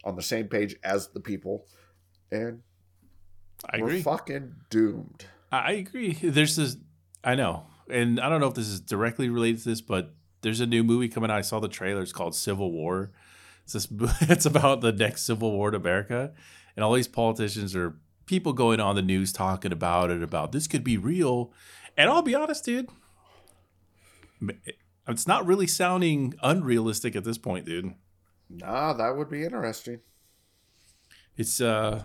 [0.04, 1.66] on the same page as the people.
[2.30, 2.62] And
[3.68, 5.26] I we're fucking doomed.
[5.52, 6.12] I agree.
[6.12, 6.76] There's this.
[7.22, 10.60] I know, and I don't know if this is directly related to this, but there's
[10.60, 11.38] a new movie coming out.
[11.38, 12.00] I saw the trailer.
[12.00, 13.10] It's called Civil War.
[13.64, 13.88] It's this.
[14.22, 16.32] It's about the next civil war in America,
[16.76, 20.22] and all these politicians are people going on the news talking about it.
[20.22, 21.52] About this could be real,
[21.96, 22.88] and I'll be honest, dude.
[25.06, 27.94] It's not really sounding unrealistic at this point, dude.
[28.50, 30.00] Nah, that would be interesting.
[31.36, 32.04] It's uh,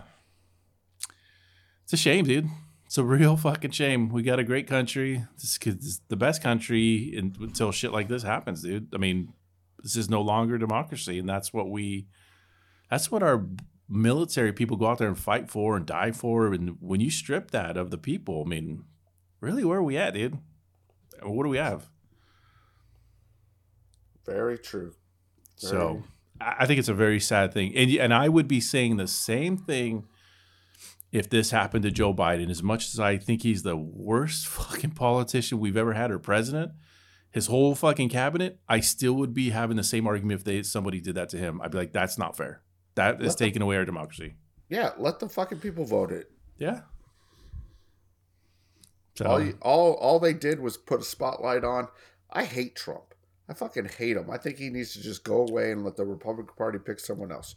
[1.82, 2.48] it's a shame, dude.
[2.84, 4.08] It's a real fucking shame.
[4.08, 5.24] We got a great country.
[5.34, 8.94] This is the best country until shit like this happens, dude.
[8.94, 9.32] I mean,
[9.82, 12.06] this is no longer democracy, and that's what we,
[12.88, 13.44] that's what our
[13.88, 16.52] military people go out there and fight for and die for.
[16.52, 18.84] And when you strip that of the people, I mean,
[19.40, 20.38] really, where are we at, dude?
[21.22, 21.88] What do we have?
[24.24, 24.92] Very true.
[25.56, 26.02] So
[26.40, 29.56] I think it's a very sad thing, and and I would be saying the same
[29.56, 30.04] thing
[31.12, 32.50] if this happened to Joe Biden.
[32.50, 36.72] As much as I think he's the worst fucking politician we've ever had or president,
[37.30, 41.00] his whole fucking cabinet, I still would be having the same argument if they somebody
[41.00, 41.60] did that to him.
[41.62, 42.62] I'd be like, that's not fair.
[42.94, 44.34] That is the- taking away our democracy.
[44.68, 46.30] Yeah, let the fucking people vote it.
[46.58, 46.80] Yeah.
[49.16, 51.88] So All, you, all all they did was put a spotlight on.
[52.30, 53.14] I hate Trump.
[53.48, 54.30] I fucking hate him.
[54.30, 57.30] I think he needs to just go away and let the Republican Party pick someone
[57.30, 57.54] else.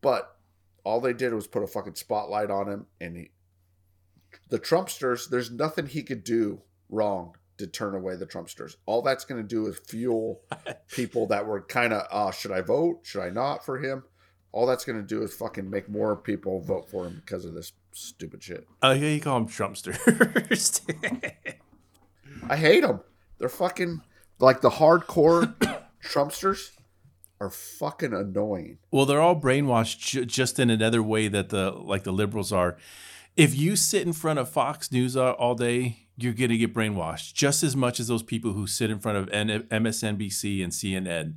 [0.00, 0.36] But
[0.84, 3.30] all they did was put a fucking spotlight on him, and he,
[4.50, 5.28] the Trumpsters.
[5.28, 8.76] There's nothing he could do wrong to turn away the Trumpsters.
[8.86, 10.42] All that's going to do is fuel
[10.88, 13.00] people that were kind of, uh, should I vote?
[13.02, 14.04] Should I not for him?
[14.52, 17.54] All that's going to do is fucking make more people vote for him because of
[17.54, 18.66] this stupid shit.
[18.82, 20.80] Like how you call them Trumpsters.
[22.48, 23.00] I hate them.
[23.38, 24.02] They're fucking
[24.38, 25.54] like the hardcore
[26.04, 26.70] Trumpsters
[27.40, 28.78] are fucking annoying.
[28.90, 32.76] Well, they're all brainwashed ju- just in another way that the like the liberals are.
[33.36, 36.72] If you sit in front of Fox News all, all day, you're going to get
[36.72, 40.72] brainwashed just as much as those people who sit in front of N- MSNBC and
[40.72, 41.34] CNN.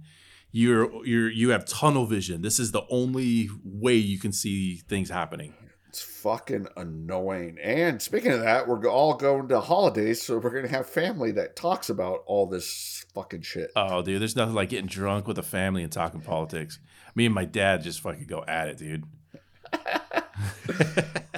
[0.52, 2.42] You're you're you have tunnel vision.
[2.42, 5.54] This is the only way you can see things happening.
[5.90, 7.58] It's fucking annoying.
[7.60, 11.56] And speaking of that, we're all going to holidays, so we're gonna have family that
[11.56, 13.72] talks about all this fucking shit.
[13.76, 16.78] Oh, dude, there's nothing like getting drunk with a family and talking politics.
[17.16, 19.04] Me and my dad just fucking go at it, dude.
[19.74, 20.26] Ah,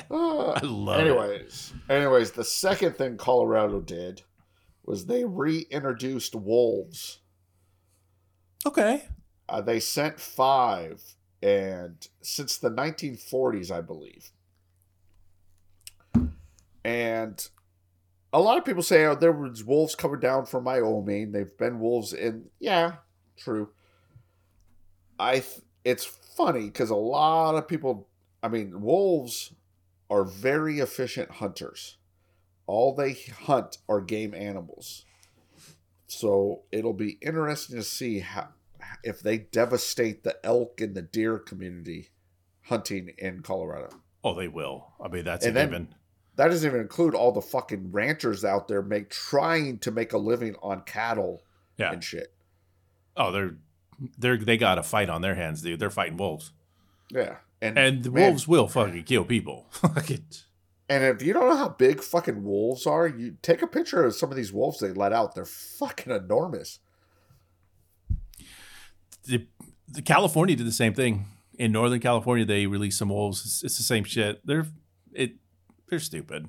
[0.12, 1.04] I love it.
[1.08, 4.24] anyways, anyways, the second thing Colorado did
[4.84, 7.20] was they reintroduced wolves.
[8.66, 9.06] Okay.
[9.48, 11.02] Uh, they sent five,
[11.42, 14.34] and since the 1940s, I believe.
[16.84, 17.48] And
[18.34, 21.32] a lot of people say, "Oh, there was wolves coming down from Wyoming.
[21.32, 22.94] They've been wolves in." Yeah,
[23.38, 23.70] true.
[25.20, 25.40] I.
[25.40, 28.08] Th- it's funny because a lot of people.
[28.44, 29.54] I mean, wolves
[30.10, 31.98] are very efficient hunters.
[32.68, 35.06] All they hunt are game animals.
[36.08, 38.50] So it'll be interesting to see how
[39.04, 42.10] if they devastate the elk and the deer community
[42.66, 43.90] hunting in Colorado.
[44.24, 44.94] Oh, they will.
[45.04, 45.96] I mean, that's And then- given.
[46.42, 50.18] That doesn't even include all the fucking ranchers out there make trying to make a
[50.18, 51.44] living on cattle
[51.78, 51.92] Yeah.
[51.92, 52.34] and shit.
[53.16, 53.58] Oh, they're
[54.18, 55.80] they're they got a fight on their hands, dude.
[55.80, 56.52] They're fighting wolves,
[57.12, 57.36] Yeah.
[57.62, 59.68] And and the man, wolves will fucking kill people.
[59.70, 60.46] Fuck it.
[60.90, 64.16] And if you don't know how big fucking wolves are, you take a picture of
[64.16, 65.36] some of these wolves they let out.
[65.36, 66.80] They're fucking enormous.
[69.26, 69.46] the,
[69.88, 71.28] the California did the same thing.
[71.60, 73.46] In Northern California, they released some wolves.
[73.46, 74.42] It's, it's the same shit.
[74.44, 74.66] They're
[75.14, 75.36] it
[75.92, 76.48] they're stupid.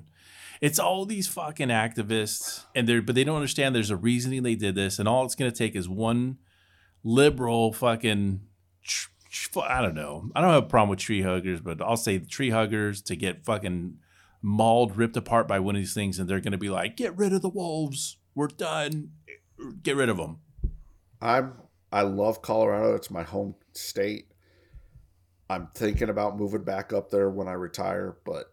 [0.61, 3.75] It's all these fucking activists, and they're but they don't understand.
[3.75, 6.37] There's a reasoning they did this, and all it's gonna take is one
[7.03, 8.41] liberal fucking.
[9.55, 10.29] I don't know.
[10.35, 13.43] I don't have a problem with tree huggers, but I'll say tree huggers to get
[13.43, 13.97] fucking
[14.41, 17.33] mauled, ripped apart by one of these things, and they're gonna be like, "Get rid
[17.33, 18.17] of the wolves.
[18.33, 19.11] We're done.
[19.81, 20.39] Get rid of them."
[21.21, 21.53] I'm
[21.91, 22.95] I love Colorado.
[22.95, 24.31] It's my home state.
[25.49, 28.52] I'm thinking about moving back up there when I retire, but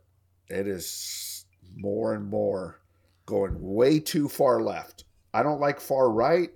[0.51, 1.45] it is
[1.77, 2.81] more and more
[3.27, 5.05] going way too far left.
[5.33, 6.51] I don't like far right.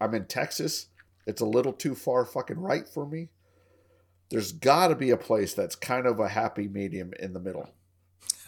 [0.00, 0.88] I'm in Texas.
[1.26, 3.30] It's a little too far fucking right for me.
[4.30, 7.70] There's got to be a place that's kind of a happy medium in the middle.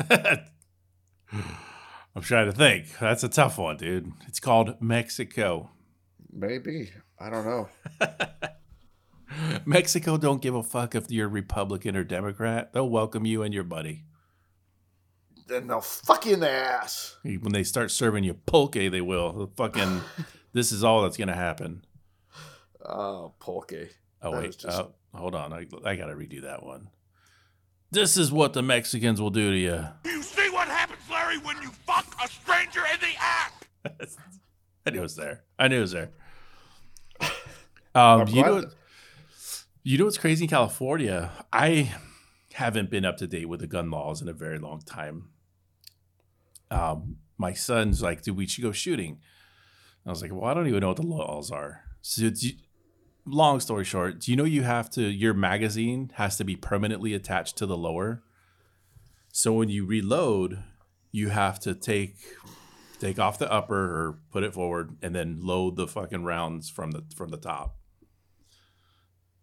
[2.14, 2.98] I'm trying to think.
[2.98, 4.12] That's a tough one, dude.
[4.26, 5.70] It's called Mexico.
[6.32, 6.90] Maybe.
[7.18, 7.68] I don't know.
[9.64, 12.72] Mexico don't give a fuck if you're Republican or Democrat.
[12.72, 14.04] They'll welcome you and your buddy.
[15.50, 17.16] Then they'll fuck you in the ass.
[17.24, 19.32] When they start serving you pulque, they will.
[19.32, 20.00] They'll fucking,
[20.52, 21.84] this is all that's gonna happen.
[22.84, 23.88] Oh, pulque.
[24.22, 25.52] Oh That wait, just- oh, hold on.
[25.52, 26.88] I, I gotta redo that one.
[27.90, 29.84] This is what the Mexicans will do to you.
[30.04, 34.16] You see what happens, Larry, when you fuck a stranger in the ass?
[34.86, 35.42] I knew it was there.
[35.58, 36.10] I knew it was there.
[37.94, 38.64] Um, you know,
[39.82, 41.32] you know what's crazy in California?
[41.52, 41.92] I
[42.52, 45.30] haven't been up to date with the gun laws in a very long time.
[46.70, 49.18] Um, my son's like, "Dude, we should go shooting."
[50.06, 52.54] I was like, "Well, I don't even know what the laws are." So, do you-
[53.26, 57.14] long story short, do you know you have to your magazine has to be permanently
[57.14, 58.22] attached to the lower?
[59.32, 60.62] So when you reload,
[61.12, 62.16] you have to take
[62.98, 66.90] take off the upper or put it forward and then load the fucking rounds from
[66.92, 67.76] the from the top.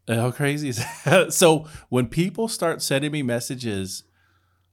[0.07, 1.33] How crazy is that?
[1.33, 4.03] So when people start sending me messages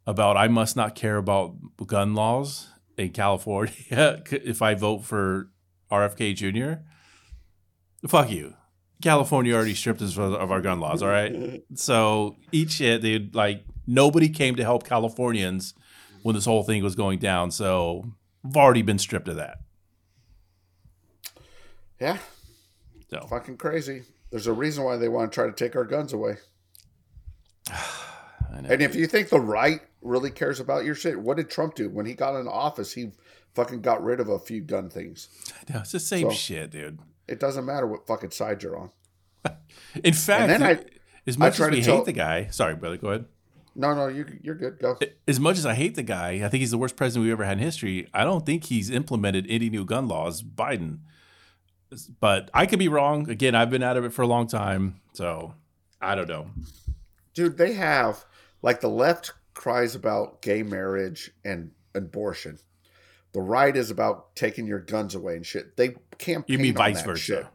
[0.07, 1.55] about I must not care about
[1.87, 3.73] gun laws in California
[4.31, 5.51] if I vote for
[5.91, 6.83] RFK Jr.,
[8.09, 8.55] fuck you.
[9.03, 11.63] California already stripped us of our gun laws, all right?
[11.75, 13.35] So eat shit, dude.
[13.35, 15.75] Like nobody came to help Californians
[16.23, 17.51] when this whole thing was going down.
[17.51, 18.13] So
[18.45, 19.59] I've already been stripped of that.
[22.01, 22.19] Yeah,
[23.11, 24.03] So fucking crazy.
[24.31, 26.37] There's a reason why they want to try to take our guns away.
[27.71, 28.69] I know.
[28.69, 31.89] And if you think the right really cares about your shit, what did Trump do
[31.89, 32.93] when he got in office?
[32.93, 33.11] He
[33.55, 35.29] fucking got rid of a few gun things.
[35.73, 36.99] No, it's the same So- shit, dude.
[37.27, 38.91] It doesn't matter what fucking side you're on.
[40.05, 40.85] In fact, I-
[41.27, 43.25] as much as we tell- hate the guy, sorry, brother, go ahead.
[43.77, 44.79] No, no, you you're good.
[44.79, 44.97] Go.
[45.27, 47.45] As much as I hate the guy, I think he's the worst president we've ever
[47.45, 48.09] had in history.
[48.15, 50.99] I don't think he's implemented any new gun laws, Biden.
[52.21, 53.29] But I could be wrong.
[53.29, 55.55] Again, I've been out of it for a long time, so
[56.01, 56.51] I don't know.
[57.35, 58.25] Dude, they have
[58.63, 62.59] like the left cries about gay marriage and abortion.
[63.33, 65.77] The right is about taking your guns away and shit.
[65.77, 67.23] They campaign You mean vice versa?
[67.23, 67.47] shit.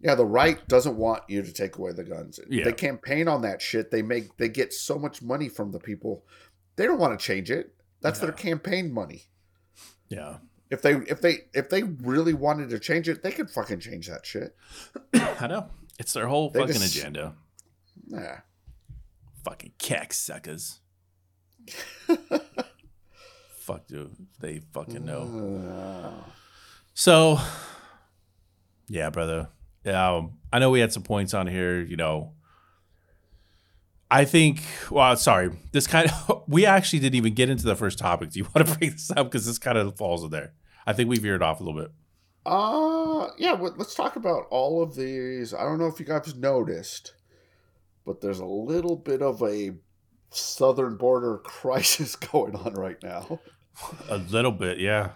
[0.00, 2.38] Yeah, the right doesn't want you to take away the guns.
[2.48, 2.64] Yeah.
[2.64, 3.90] They campaign on that shit.
[3.90, 6.24] They make they get so much money from the people.
[6.76, 7.72] They don't want to change it.
[8.02, 9.22] That's their campaign money.
[10.08, 10.36] Yeah,
[10.70, 14.06] If they if they if they really wanted to change it, they could fucking change
[14.08, 14.54] that shit.
[15.14, 15.70] I know.
[15.98, 17.34] It's their whole They fucking just- agenda.
[18.06, 18.40] Yeah.
[19.44, 20.80] Fucking cack suckers.
[23.58, 24.14] Fuck, dude.
[24.40, 26.24] They fucking know.
[26.98, 27.38] So,
[28.88, 29.48] yeah, brother.
[29.84, 31.82] Um, I know we had some points on here.
[31.82, 32.32] You know,
[34.10, 34.62] I think.
[34.90, 35.50] Well, sorry.
[35.72, 38.30] This kind of we actually didn't even get into the first topic.
[38.30, 40.54] Do you want to bring this up because this kind of falls in there?
[40.86, 41.90] I think we veered off a little bit.
[42.46, 45.52] Uh, yeah, let's talk about all of these.
[45.52, 47.12] I don't know if you guys noticed,
[48.04, 49.72] but there's a little bit of a
[50.36, 53.40] southern border crisis going on right now.
[54.08, 55.10] A little bit, yeah.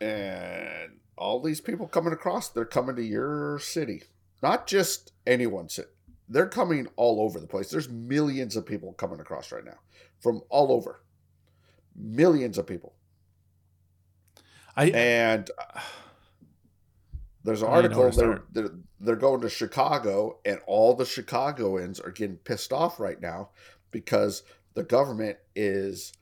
[0.00, 4.02] And all these people coming across, they're coming to your city.
[4.42, 5.88] Not just anyone's city.
[6.28, 7.70] They're coming all over the place.
[7.70, 9.78] There's millions of people coming across right now
[10.20, 11.02] from all over.
[11.94, 12.94] Millions of people.
[14.76, 15.80] I And uh,
[17.44, 20.94] there's an I don't know where article they're, they're they're going to Chicago, and all
[20.94, 23.50] the Chicagoans are getting pissed off right now
[23.94, 24.42] because
[24.74, 26.12] the government is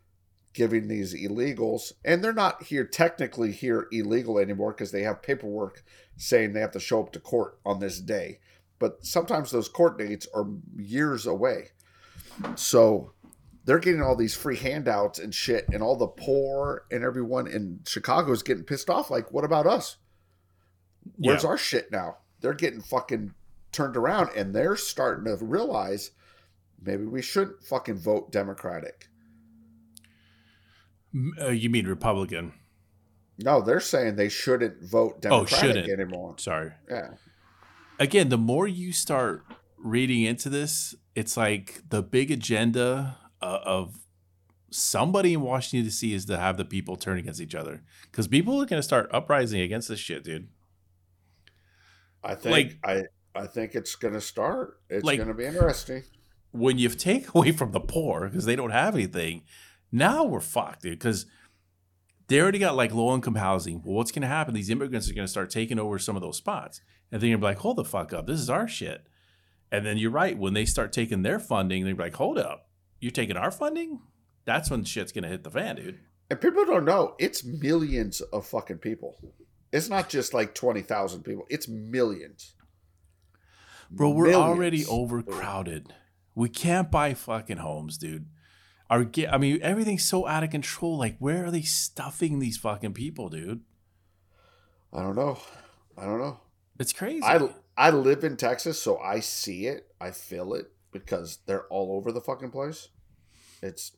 [0.52, 5.82] giving these illegals, and they're not here technically here illegal anymore because they have paperwork
[6.16, 8.38] saying they have to show up to court on this day.
[8.78, 11.68] But sometimes those court dates are years away.
[12.56, 13.12] So
[13.64, 17.80] they're getting all these free handouts and shit, and all the poor and everyone in
[17.86, 19.10] Chicago is getting pissed off.
[19.10, 19.96] Like, what about us?
[21.16, 21.48] Where's Yeah.
[21.50, 22.18] our shit now?
[22.40, 23.32] They're getting fucking
[23.70, 26.10] turned around, and they're starting to realize
[26.84, 29.08] maybe we shouldn't fucking vote Democratic.
[31.40, 32.52] Uh, you mean Republican?
[33.38, 35.90] No, they're saying they shouldn't vote Democratic Oh, shouldn't.
[35.90, 36.34] anymore.
[36.38, 36.72] Sorry.
[36.88, 37.14] Yeah.
[37.98, 39.44] Again, the more you start
[39.78, 43.98] reading into this, it's like the big agenda uh, of
[44.70, 46.14] somebody in Washington D.C.
[46.14, 49.10] is to have the people turn against each other because people are going to start
[49.12, 50.48] uprising against this shit, dude.
[52.24, 53.02] I think Like- I
[53.34, 54.78] I think it's gonna start.
[54.90, 56.02] It's Like- gonna be interesting.
[56.52, 59.42] When you take away from the poor because they don't have anything,
[59.90, 60.98] now we're fucked, dude.
[60.98, 61.26] Because
[62.28, 63.82] they already got like low income housing.
[63.84, 64.54] Well, what's going to happen?
[64.54, 67.38] These immigrants are going to start taking over some of those spots, and then you're
[67.38, 69.06] going to be like, hold the fuck up, this is our shit.
[69.70, 72.68] And then you're right when they start taking their funding, they're like, hold up,
[73.00, 74.00] you're taking our funding.
[74.44, 76.00] That's when shit's going to hit the fan, dude.
[76.30, 79.16] And people don't know it's millions of fucking people.
[79.72, 81.44] It's not just like twenty thousand people.
[81.50, 82.54] It's millions.
[83.90, 84.42] Bro, we're Millions.
[84.42, 85.92] already overcrowded.
[86.34, 88.26] We can't buy fucking homes, dude.
[88.88, 90.98] Our I mean, everything's so out of control.
[90.98, 93.62] Like, where are they stuffing these fucking people, dude?
[94.92, 95.38] I don't know.
[95.96, 96.40] I don't know.
[96.78, 97.22] It's crazy.
[97.22, 99.86] I I live in Texas, so I see it.
[100.00, 102.88] I feel it because they're all over the fucking place.
[103.62, 103.92] It's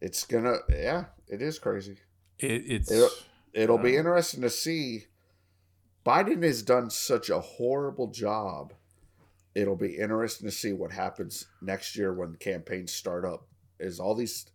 [0.00, 1.98] it's gonna yeah, it is crazy.
[2.38, 3.10] It, it's It'll,
[3.52, 5.06] it'll be uh, interesting to see.
[6.04, 8.74] Biden has done such a horrible job.
[9.54, 13.46] It'll be interesting to see what happens next year when campaigns start up.
[13.78, 14.46] Is all these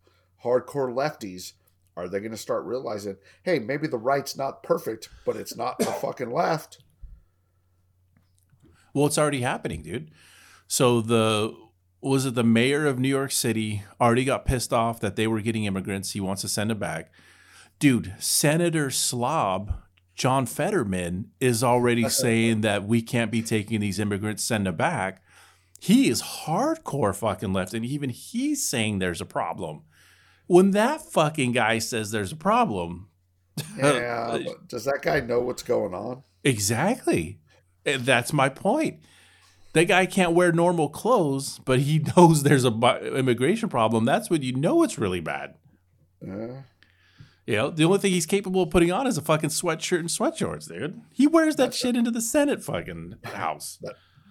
[0.44, 1.54] hardcore lefties
[1.96, 5.78] are they going to start realizing, hey, maybe the right's not perfect, but it's not
[5.80, 6.80] the fucking left?
[8.94, 10.12] well, it's already happening, dude.
[10.68, 11.56] So the
[12.02, 15.42] was it the mayor of New York City already got pissed off that they were
[15.42, 16.12] getting immigrants.
[16.12, 17.12] He wants to send them back.
[17.78, 19.74] Dude, Senator Slob,
[20.20, 25.24] John Fetterman, is already saying that we can't be taking these immigrants, send them back.
[25.80, 29.84] He is hardcore fucking left, and even he's saying there's a problem.
[30.46, 33.08] When that fucking guy says there's a problem,
[33.78, 36.24] Yeah, does that guy know what's going on?
[36.44, 37.40] Exactly.
[37.86, 39.00] And That's my point.
[39.72, 44.04] That guy can't wear normal clothes, but he knows there's a immigration problem.
[44.04, 45.56] That's when you know it's really bad.
[46.22, 46.64] Yeah.
[47.50, 50.08] You know, the only thing he's capable of putting on is a fucking sweatshirt and
[50.08, 51.02] sweatshorts, dude.
[51.12, 53.84] He wears that shit into the Senate fucking house.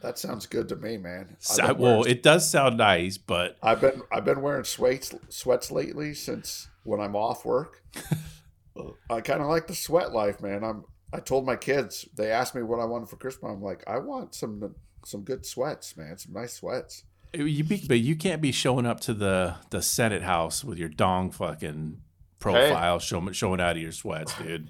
[0.03, 1.31] That sounds good to me, man.
[1.33, 4.63] I've So- been well, wearing- it does sound nice, but I've been I've been wearing
[4.63, 7.83] sweats sweats lately since when I'm off work.
[9.11, 10.63] I kind of like the sweat life, man.
[10.63, 13.51] I'm I told my kids they asked me what I wanted for Christmas.
[13.53, 16.17] I'm like, I want some some good sweats, man.
[16.19, 17.03] Some nice sweats.
[17.35, 20.89] you be, but you can't be showing up to the the Senate house with your
[20.89, 22.03] dong fucking
[22.39, 24.69] profile showing showing out of your sweats, dude.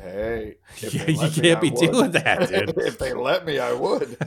[0.00, 2.74] Hey, Yeah, you can't I be doing that, dude.
[2.78, 4.16] if they let me, I would.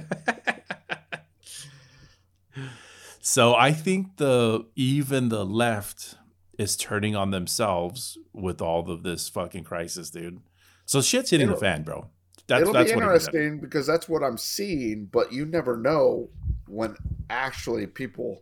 [3.21, 6.15] So I think the even the left
[6.57, 10.39] is turning on themselves with all of this fucking crisis, dude.
[10.85, 12.09] So shit's hitting the It'll- fan, bro.
[12.47, 16.29] That's It'll that's be interesting because that's what I'm seeing, but you never know
[16.67, 16.95] when
[17.29, 18.41] actually people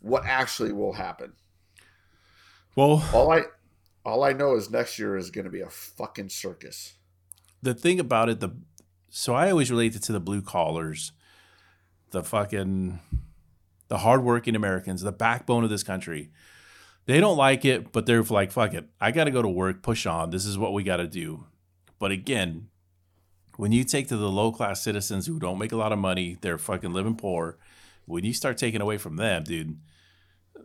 [0.00, 1.34] what actually will happen.
[2.74, 3.42] Well, All I
[4.04, 6.94] all I know is next year is going to be a fucking circus.
[7.62, 8.50] the thing about it, the
[9.08, 11.12] so I always relate it to the blue collars,
[12.10, 13.00] the fucking
[13.88, 16.30] the hardworking Americans, the backbone of this country.
[17.06, 18.86] They don't like it, but they're like, fuck it.
[19.00, 20.30] I gotta go to work, push on.
[20.30, 21.44] This is what we gotta do.
[21.98, 22.68] But again,
[23.56, 26.36] when you take to the low class citizens who don't make a lot of money,
[26.40, 27.58] they're fucking living poor,
[28.06, 29.78] when you start taking away from them, dude,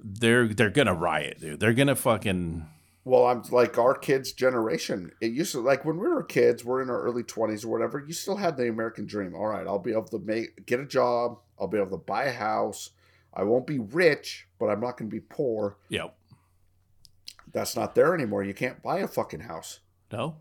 [0.02, 1.60] they're they're gonna riot, dude.
[1.60, 2.66] They're gonna fucking
[3.10, 5.12] Well, I'm like our kids' generation.
[5.20, 8.04] It used to like when we were kids, we're in our early twenties or whatever.
[8.06, 9.34] You still had the American dream.
[9.34, 11.40] All right, I'll be able to make get a job.
[11.60, 12.92] I'll be able to buy a house.
[13.34, 15.78] I won't be rich, but I'm not going to be poor.
[15.90, 16.10] yeah.
[17.52, 18.44] That's not there anymore.
[18.44, 19.80] You can't buy a fucking house.
[20.12, 20.36] No,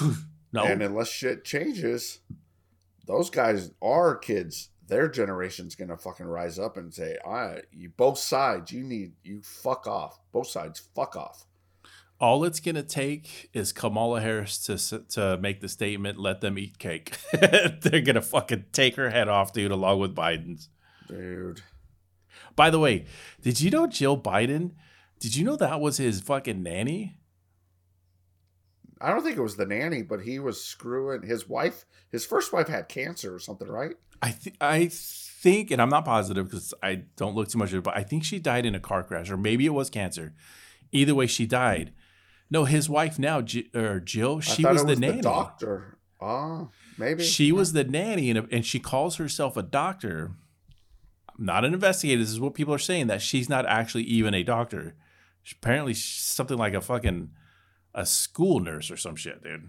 [0.52, 0.64] no.
[0.64, 2.18] And unless shit changes,
[3.06, 8.18] those guys, our kids, their generation's gonna fucking rise up and say, "I, you both
[8.18, 10.20] sides, you need you fuck off.
[10.32, 11.46] Both sides, fuck off."
[12.20, 16.78] All it's gonna take is Kamala Harris to to make the statement, "Let them eat
[16.78, 20.68] cake." They're gonna fucking take her head off, dude, along with Biden's.
[21.08, 21.62] Dude,
[22.54, 23.06] By the way,
[23.40, 24.72] did you know Jill Biden?
[25.18, 27.16] Did you know that was his fucking nanny?
[29.00, 31.86] I don't think it was the nanny, but he was screwing his wife.
[32.10, 33.96] His first wife had cancer or something, right?
[34.20, 37.78] I th- I think, and I'm not positive because I don't look too much at
[37.78, 40.34] it, but I think she died in a car crash, or maybe it was cancer.
[40.92, 41.92] Either way, she died.
[42.50, 45.20] No, his wife now, J- or Jill, she was it the nanny.
[45.20, 45.98] doctor.
[46.20, 50.32] Ah, maybe She was the nanny, and, and she calls herself a doctor.
[51.38, 52.20] I'm not an investigator.
[52.20, 54.94] This is what people are saying that she's not actually even a doctor.
[55.50, 57.30] Apparently, something like a fucking
[57.94, 59.68] a school nurse or some shit, dude.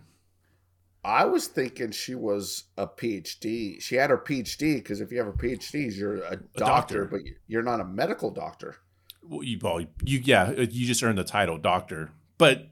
[1.04, 3.82] I was thinking she was a PhD.
[3.82, 7.06] She had her PhD because if you have a PhD, you're a doctor, doctor.
[7.06, 8.76] but you're not a medical doctor.
[9.24, 12.12] Well, you, well, you, yeah, you just earned the title doctor.
[12.42, 12.72] But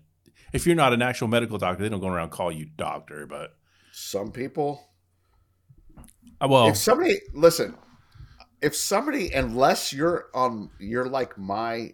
[0.52, 3.28] if you're not an actual medical doctor, they don't go around and call you doctor.
[3.28, 3.56] But
[3.92, 4.84] Some people,
[6.42, 7.76] uh, well, if somebody listen,
[8.64, 11.94] if somebody, unless you're on, you're like my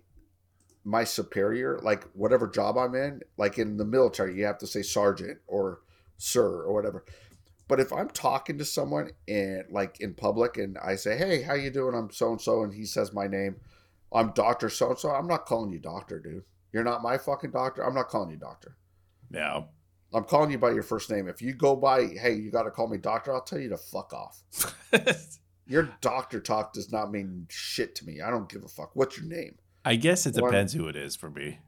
[0.86, 4.82] my superior, like whatever job I'm in, like in the military, you have to say
[4.82, 5.82] sergeant or
[6.18, 7.04] sir or whatever.
[7.68, 11.56] But if I'm talking to someone and like in public and I say, "Hey, how
[11.56, 11.94] you doing?
[11.94, 13.58] I'm so and so," and he says my name,
[14.14, 15.10] I'm Doctor So and So.
[15.10, 16.46] I'm not calling you doctor, dude.
[16.76, 17.86] You're not my fucking doctor.
[17.86, 18.76] I'm not calling you doctor.
[19.30, 19.70] No.
[20.14, 21.30] I'm calling you by your first name.
[21.30, 23.78] If you go by, hey, you got to call me doctor, I'll tell you to
[23.78, 24.44] fuck off.
[25.68, 28.20] Your doctor talk does not mean shit to me.
[28.20, 28.92] I don't give a fuck.
[28.94, 29.56] What's your name?
[29.86, 31.60] I guess it depends who it is for me.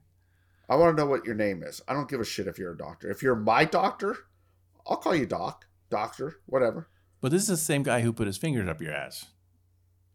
[0.69, 1.81] I want to know what your name is.
[1.87, 3.09] I don't give a shit if you're a doctor.
[3.09, 4.17] If you're my doctor,
[4.85, 6.89] I'll call you doc, doctor, whatever.
[7.21, 9.27] But this is the same guy who put his fingers up your ass.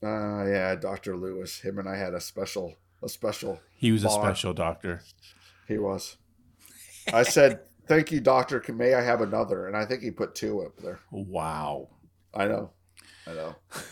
[0.02, 1.16] Uh yeah, Dr.
[1.16, 1.60] Lewis.
[1.60, 5.00] Him and I had a special a special He was a special doctor.
[5.68, 6.16] he was.
[7.12, 8.60] I said, "Thank you, doctor.
[8.60, 11.00] Can may I have another?" And I think he put two up there.
[11.10, 11.88] Wow.
[12.34, 12.70] I know.
[13.26, 13.56] I know.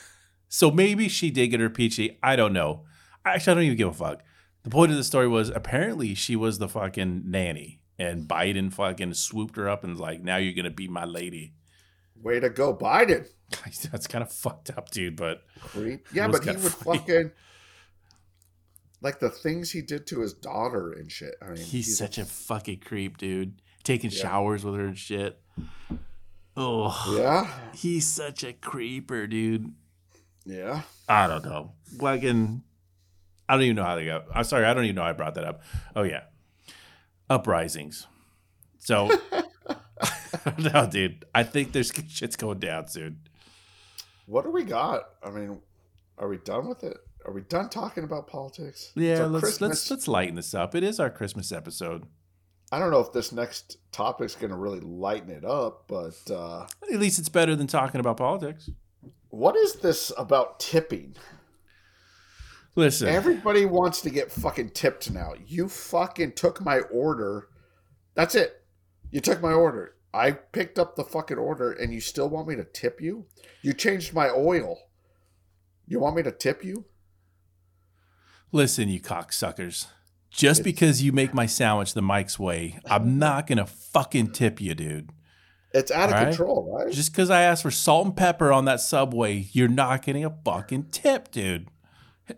[0.52, 2.16] So maybe she did get her PhD.
[2.24, 2.82] I don't know.
[3.24, 4.22] Actually, I don't even give a fuck.
[4.64, 9.14] The point of the story was apparently she was the fucking nanny, and Biden fucking
[9.14, 11.54] swooped her up and was like, "Now you're gonna be my lady."
[12.20, 13.28] Way to go, Biden.
[13.92, 15.14] That's kind of fucked up, dude.
[15.14, 16.08] But Creep.
[16.12, 16.98] Yeah, but he kinda would funny.
[16.98, 17.30] fucking
[19.02, 21.34] like the things he did to his daughter and shit.
[21.42, 23.60] I mean, he's, such a fucking creep, dude.
[23.82, 24.18] Taking Yeah.
[24.22, 25.40] showers with her and shit.
[26.56, 29.72] Oh, yeah, he's such a creeper, dude.
[30.44, 30.82] yeah.
[31.08, 31.72] I don't know.
[31.98, 32.62] Fucking,
[33.48, 34.24] I don't even know how they go.
[34.34, 35.62] I'm sorry, I don't even know how I brought that up.
[35.96, 36.24] Oh yeah,
[37.30, 38.06] uprisings.
[38.78, 39.10] So,
[40.58, 43.20] no, dude, I think there's shit's going down soon.
[44.26, 45.02] What do we got?
[45.24, 45.60] I mean,
[46.18, 46.96] are we done with it?
[47.26, 48.92] Are we done talking about politics?
[48.94, 49.68] Yeah, let's Christmas.
[49.68, 50.74] let's let's lighten this up.
[50.74, 52.04] It is our Christmas episode.
[52.72, 56.66] I don't know if this next topic's going to really lighten it up, but uh,
[56.90, 58.70] At least it's better than talking about politics.
[59.30, 61.16] what is this about tipping?
[62.76, 65.32] Listen, Everybody wants to get fucking tipped now.
[65.44, 67.48] You fucking took my order.
[68.14, 68.62] That's it.
[69.10, 69.96] You took my order.
[70.14, 73.26] I picked up the fucking order and you still want me to tip you?
[73.62, 74.78] You changed my oil.
[75.88, 76.84] You want me to tip you?
[78.52, 79.86] Listen, you cocksuckers.
[80.30, 84.74] Just because you make my sandwich the Mike's way, I'm not gonna fucking tip you,
[84.74, 85.10] dude.
[85.72, 86.28] It's out of right.
[86.28, 86.92] control, right?
[86.92, 90.36] Just because I asked for salt and pepper on that subway, you're not getting a
[90.44, 91.68] fucking tip, dude.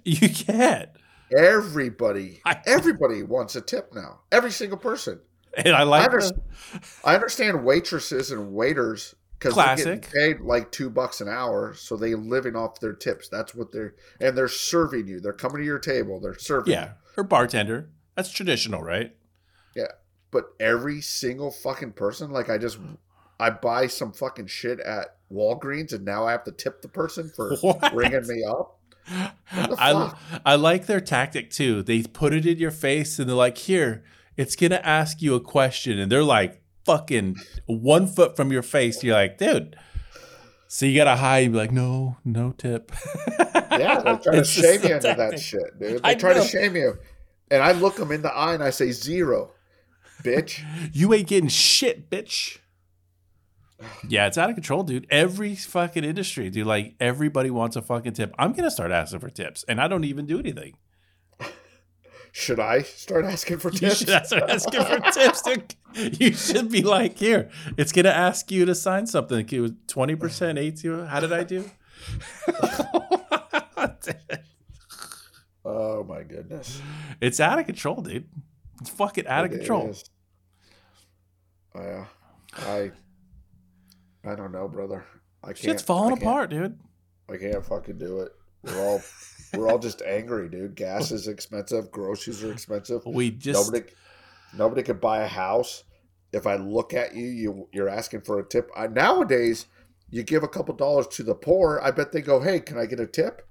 [0.05, 0.89] You can't.
[1.37, 4.21] Everybody, I- everybody wants a tip now.
[4.31, 5.21] Every single person.
[5.55, 6.41] And I like I the,
[7.05, 10.15] I understand waitresses and waiters because they're getting Classic.
[10.15, 13.29] paid like two bucks an hour, so they're living off their tips.
[13.29, 15.21] That's what they're and they're serving you.
[15.21, 16.21] They're coming to your table.
[16.21, 16.73] They're serving.
[16.73, 17.91] yeah, or bartender.
[18.15, 19.15] That's traditional, right?
[19.75, 19.87] yeah.
[20.31, 22.79] But every single fucking person, like I just,
[23.39, 27.31] I buy some fucking shit at Walgreens, and now I have to tip the person
[27.35, 27.95] for What?
[27.95, 28.79] ringing me up.
[29.53, 30.15] I?
[30.47, 31.83] I like their tactic too.
[31.83, 34.05] They put it in your face and they're like, "Here,
[34.37, 39.03] it's gonna ask you a question," and they're like, "Fucking one foot from your face."
[39.03, 39.77] You're like, "Dude."
[40.69, 42.93] So you gotta hide and be like, "No, no tip."
[43.39, 46.01] Yeah, they're trying to shame you into that shit, dude.
[46.03, 46.99] I They try to shame you,
[47.51, 49.51] and I look them in the eye and I say zero,
[50.23, 50.65] bitch.
[50.95, 52.59] You ain't getting shit, bitch.
[54.09, 55.07] Yeah, it's out of control, dude.
[55.11, 56.67] Every fucking industry, dude.
[56.67, 58.35] Like everybody wants a fucking tip.
[58.39, 60.77] I'm gonna start asking for tips, and I don't even do anything.
[62.35, 63.99] Should I start asking for You tips?
[63.99, 65.43] should start asking for tips.
[65.43, 65.75] Dude.
[66.21, 69.47] You should be like, here, it's gonna ask you to sign something.
[69.87, 71.05] Twenty percent ATO.
[71.05, 71.71] How did I do?
[75.65, 76.81] Oh my goodness.
[77.21, 78.27] it's out of control, dude.
[78.81, 79.95] It's fucking out of control.
[81.75, 82.07] Yeah,
[82.57, 82.91] I,
[84.25, 85.05] I don't know, brother.
[85.45, 85.59] I can't.
[85.59, 86.79] Shit's falling can't- apart, dude.
[87.31, 88.33] I can't fucking do it.
[88.65, 89.01] We're all,
[89.55, 90.75] we're all just angry, dude.
[90.75, 91.91] Gas is expensive.
[91.91, 93.05] Groceries are expensive.
[93.07, 93.93] We just nobody,
[94.57, 95.85] nobody could buy a house.
[96.33, 98.71] If I look at you, you you're asking for a tip.
[98.77, 99.67] I, nowadays,
[100.11, 101.81] you give a couple dollars to the poor.
[101.83, 103.47] I bet they go, "Hey, can I get a tip?"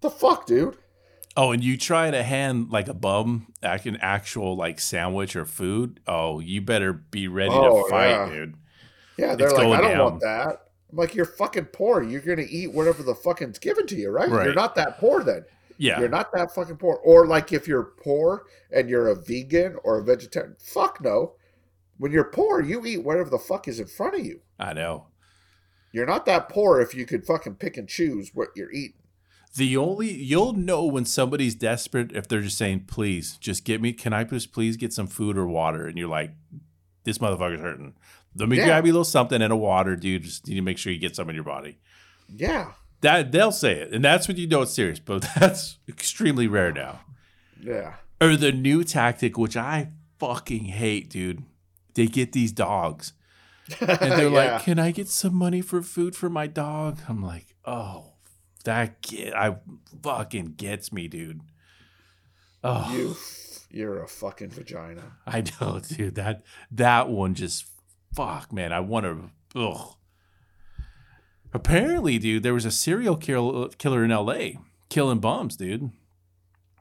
[0.00, 0.76] The fuck, dude.
[1.36, 5.44] Oh, and you try to hand like a bum like an actual like sandwich or
[5.44, 6.00] food.
[6.06, 8.28] Oh, you better be ready Oh, to fight, yeah.
[8.28, 8.54] dude.
[9.18, 10.04] Yeah, they're It's like, I don't down.
[10.04, 10.67] want that.
[10.90, 12.02] I'm like, you're fucking poor.
[12.02, 14.28] You're gonna eat whatever the fucking's given to you, right?
[14.28, 14.46] Right.
[14.46, 15.44] You're not that poor then.
[15.76, 16.00] Yeah.
[16.00, 16.96] You're not that fucking poor.
[17.04, 21.34] Or like if you're poor and you're a vegan or a vegetarian, fuck no.
[21.98, 24.40] When you're poor, you eat whatever the fuck is in front of you.
[24.58, 25.06] I know.
[25.92, 28.98] You're not that poor if you could fucking pick and choose what you're eating.
[29.56, 33.92] The only you'll know when somebody's desperate if they're just saying, "Please, just get me.
[33.92, 36.32] Can I just please get some food or water?" And you're like,
[37.04, 37.94] "This motherfucker's hurting.
[38.38, 38.66] Let me Yeah.
[38.66, 40.22] grab you a little something and a water, dude.
[40.24, 41.78] Just need to make sure you get some in your body."
[42.34, 42.72] Yeah.
[43.00, 44.98] That they'll say it, and that's when you know it's serious.
[44.98, 47.00] But that's extremely rare now.
[47.60, 47.94] Yeah.
[48.20, 51.44] Or the new tactic, which I fucking hate, dude.
[51.94, 53.12] They get these dogs,
[53.80, 54.52] and they're Yeah.
[54.54, 58.14] like, "Can I get some money for food for my dog?" I'm like, "Oh,
[58.64, 59.56] that get I
[60.02, 61.40] fucking gets me, dude."
[62.64, 63.16] Oh, you
[63.70, 65.12] you're a fucking vagina.
[65.26, 66.16] I know, dude.
[66.16, 67.66] That that one just
[68.14, 68.72] fuck, man.
[68.72, 69.30] I want to.
[69.58, 69.94] Ugh.
[71.52, 74.58] Apparently, dude, there was a serial kill, killer in L.A.
[74.90, 75.90] killing bums, dude.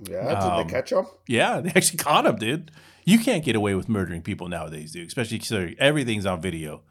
[0.01, 0.27] Yeah.
[0.27, 1.05] Did Um, they catch him?
[1.27, 2.71] Yeah, they actually caught him, dude.
[3.05, 5.07] You can't get away with murdering people nowadays, dude.
[5.07, 6.81] Especially considering everything's on video.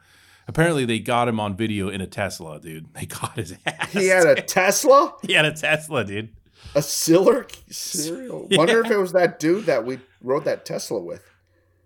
[0.47, 2.87] Apparently, they got him on video in a Tesla, dude.
[2.93, 3.91] They caught his ass.
[3.93, 5.13] He had a Tesla?
[5.25, 6.29] he had a Tesla, dude.
[6.73, 8.47] A Siller cereal?
[8.51, 11.23] Wonder if it was that dude that we rode that Tesla with.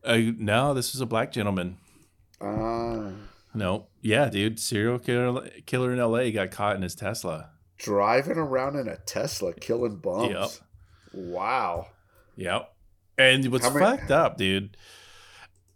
[0.03, 1.77] Uh, no, this was a black gentleman.
[2.41, 3.11] Uh,
[3.53, 4.59] No, yeah, dude.
[4.59, 6.31] Serial killer, killer in L.A.
[6.31, 7.49] got caught in his Tesla.
[7.77, 10.29] driving around in a Tesla, killing bums.
[10.31, 10.49] Yep.
[11.13, 11.87] Wow.
[12.35, 12.73] Yep.
[13.17, 14.77] And what's many- fucked up, dude,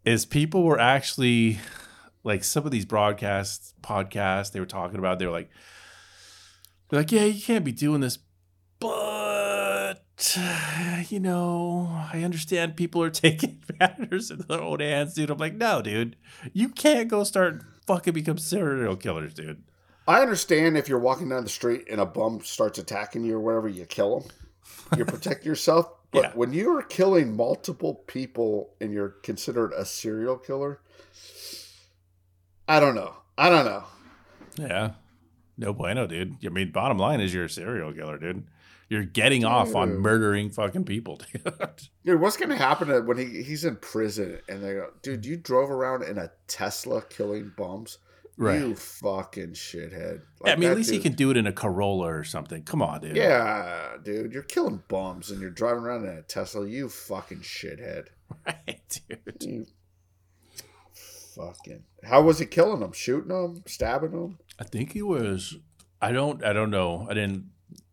[0.06, 1.60] is people were actually
[2.24, 5.20] like some of these broadcasts, podcasts they were talking about.
[5.20, 5.50] They were like,
[6.90, 8.18] they're like, yeah, you can't be doing this,
[8.80, 8.90] but
[11.10, 15.30] you know, I understand people are taking matters in their own hands, dude.
[15.30, 16.16] I'm like, no, dude,
[16.54, 19.64] you can't go start fucking become serial killers, dude.
[20.08, 23.40] I understand if you're walking down the street and a bum starts attacking you or
[23.42, 24.30] whatever, you kill him.
[24.98, 25.92] You protect yourself.
[26.12, 26.32] But Yeah.
[26.36, 30.80] when you are killing multiple people and you're considered a serial killer,
[32.68, 33.16] I don't know.
[33.38, 33.84] I don't know.
[34.58, 34.92] Yeah.
[35.58, 36.38] No bueno, dude.
[36.46, 38.48] I mean, bottom line is you're a serial killer, dude.
[38.90, 41.44] You're getting off on murdering fucking people, dude.
[42.06, 45.26] Dude, what's going to happen to- when he, he's in prison and they go, dude,
[45.26, 47.98] you drove around in a Tesla killing bums?
[48.38, 48.60] Right.
[48.60, 50.22] You fucking shithead.
[50.46, 52.64] Yeah, I mean, at least he can do it in a Corolla or something.
[52.64, 53.16] Come on, dude.
[53.16, 56.68] Yeah, dude, you're killing bums and you're driving around in a Tesla.
[56.68, 58.08] You fucking shithead.
[58.46, 59.44] Right, dude.
[59.44, 59.66] You
[61.36, 61.84] fucking.
[62.04, 62.92] How was he killing them?
[62.92, 63.64] Shooting them?
[63.66, 64.40] Stabbing them?
[64.60, 65.56] I think he was.
[66.02, 66.44] I don't.
[66.44, 67.08] I don't know.
[67.10, 67.46] I didn't.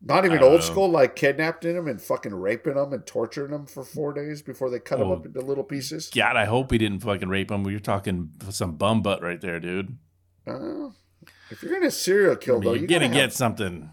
[0.05, 0.67] Not even old know.
[0.67, 4.69] school, like kidnapping them and fucking raping them and torturing them for four days before
[4.69, 5.13] they cut Oh.
[5.13, 6.11] up into little pieces.
[6.15, 7.65] God, I hope he didn't fucking rape him.
[7.71, 9.97] You're talking some bum butt right there, dude.
[10.47, 10.91] Uh,
[11.51, 13.91] if you're gonna serial I kill, mean, though, you're you gonna gotta get have- something.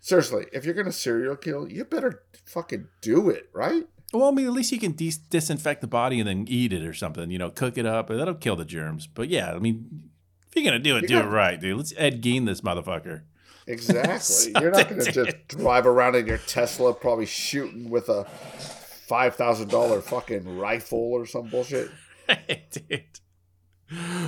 [0.00, 0.46] seriously.
[0.52, 3.84] If you're gonna serial kill, you better fucking do it, right?
[4.12, 6.84] Well, I mean, at least you can dis- disinfect the body and then eat it
[6.84, 7.30] or something.
[7.30, 9.06] You know, cook it up, and that'll kill the germs.
[9.06, 10.10] But yeah, I mean,
[10.48, 11.76] if you're gonna do it, You do it right, dude.
[11.78, 13.22] Let's Ed Gein this motherfucker.
[13.66, 14.52] Exactly.
[14.60, 19.36] You're not going to just drive around in your Tesla, probably shooting with a five
[19.36, 21.90] thousand dollar fucking rifle or some bullshit.
[22.70, 23.04] dude.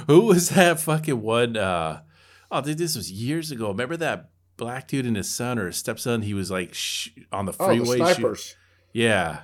[0.06, 1.56] Who was that fucking one?
[1.56, 2.02] Uh,
[2.50, 3.68] oh, dude, this was years ago.
[3.68, 6.22] Remember that black dude and his son or his stepson?
[6.22, 7.74] He was like sh- on the freeway.
[7.76, 8.56] Oh, the shoot- snipers,
[8.92, 9.40] yeah.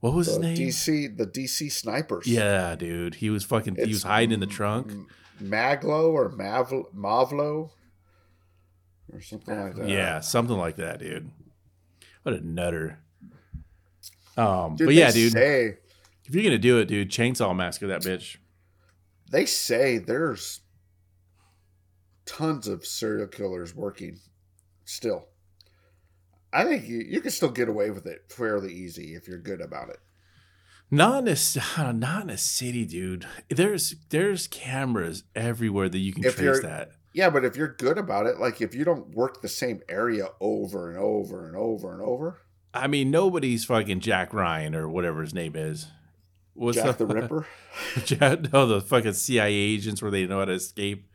[0.00, 0.68] What was the his name?
[0.68, 2.26] DC, the DC snipers.
[2.26, 3.16] Yeah, dude.
[3.16, 3.76] He was fucking.
[3.76, 4.92] he was hiding in the trunk.
[5.42, 7.70] Maglo or Mavlo.
[9.14, 9.88] Or something like that.
[9.88, 11.30] Yeah, something like that, dude.
[12.22, 12.98] What a nutter.
[14.36, 15.78] Um, Dude, but yeah, dude, Say,
[16.24, 18.36] if you're gonna do it, dude, chainsaw massacre that bitch.
[19.30, 20.60] they say there's
[22.26, 24.18] tons of serial killers working
[24.84, 25.26] still.
[26.52, 29.60] I think you, you can still get away with it fairly easy if you're good
[29.60, 29.98] about it.
[30.90, 31.60] Not in a, c-
[31.92, 33.26] not in a city, dude.
[33.48, 36.92] There's there's cameras everywhere that you can If trace that.
[37.12, 40.28] Yeah, but if you're good about it, like if you don't work the same area
[40.40, 42.42] over and over and over and over,
[42.72, 45.88] I mean, nobody's fucking Jack Ryan or whatever his name is.
[46.54, 47.46] What's Jack the Ripper.
[48.04, 51.06] Jack, no, the fucking CIA agents where they know how to escape.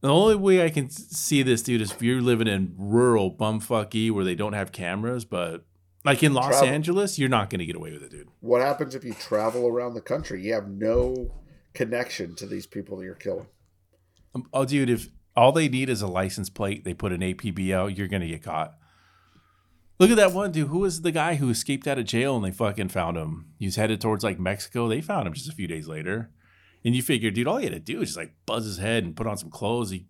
[0.00, 4.10] The only way I can see this, dude, is if you're living in rural bumfucky
[4.10, 5.64] where they don't have cameras, but
[6.04, 8.28] like in Los Travel- Angeles, you're not going to get away with it, dude.
[8.40, 10.42] What happens if you travel around the country?
[10.42, 11.32] You have no
[11.74, 13.46] connection to these people that you're killing.
[14.52, 17.96] Oh, dude, if all they need is a license plate, they put an APB out,
[17.96, 18.74] you're going to get caught.
[19.98, 20.68] Look at that one dude.
[20.68, 23.52] Who was the guy who escaped out of jail and they fucking found him?
[23.58, 24.88] He was headed towards like Mexico.
[24.88, 26.30] They found him just a few days later.
[26.84, 29.04] And you figure, dude, all he had to do is just like buzz his head
[29.04, 29.90] and put on some clothes.
[29.90, 30.06] He,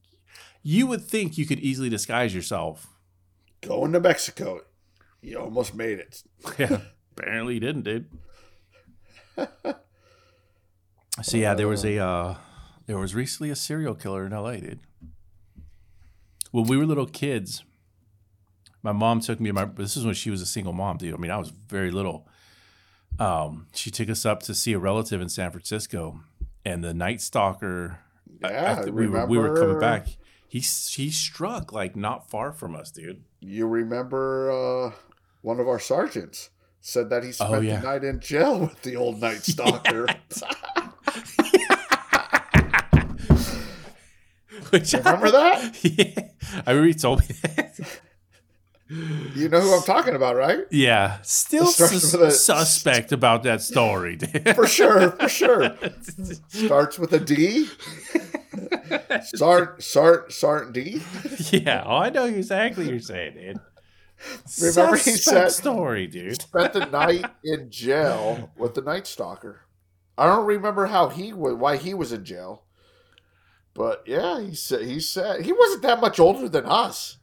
[0.63, 2.87] you would think you could easily disguise yourself.
[3.63, 4.61] Going to Mexico,
[5.21, 6.23] you almost made it.
[6.59, 6.81] Yeah,
[7.17, 8.07] apparently he didn't, dude.
[11.23, 12.35] So yeah, there was a uh,
[12.91, 14.81] there was recently a serial killer in LA, dude.
[16.51, 17.63] When we were little kids,
[18.83, 19.53] my mom took me.
[19.53, 21.15] My this is when she was a single mom, dude.
[21.15, 22.27] I mean, I was very little.
[23.21, 26.21] Um, she took us up to see a relative in San Francisco,
[26.65, 28.01] and the Night Stalker.
[28.43, 30.09] Yeah, after we were we were coming back,
[30.49, 33.23] he he struck like not far from us, dude.
[33.39, 34.93] You remember uh,
[35.43, 37.79] one of our sergeants said that he spent Oh, yeah.
[37.79, 40.07] the night in jail with the old Night Stalker.
[44.71, 45.79] Which remember that?
[45.85, 46.29] yeah,
[46.67, 48.01] I remember he told me that.
[49.37, 50.65] You know who I'm talking about, right?
[50.73, 54.17] Yeah, still sus- a- suspect about that story.
[54.17, 54.57] dude.
[54.57, 55.77] For sure, for sure.
[56.49, 57.69] Starts with a D.
[59.37, 61.01] Sart, Sart, Sart D.
[61.53, 63.61] yeah, oh, I know exactly what you're saying, dude.
[64.61, 66.43] Remember he Suspect said- story, dude.
[66.43, 69.61] Spent the night in jail with the Night Stalker.
[70.19, 72.65] I don't remember how he was, why he was in jail,
[73.75, 77.19] but yeah, he said he said he wasn't that much older than us.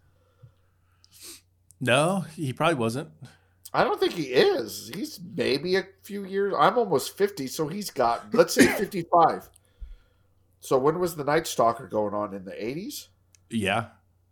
[1.80, 3.10] No, he probably wasn't.
[3.74, 4.90] I don't think he is.
[4.94, 6.54] He's maybe a few years.
[6.58, 9.50] I'm almost 50, so he's got, let's say 55.
[10.60, 12.34] So when was the Night Stalker going on?
[12.34, 13.10] In the 80s?
[13.50, 13.88] Yeah,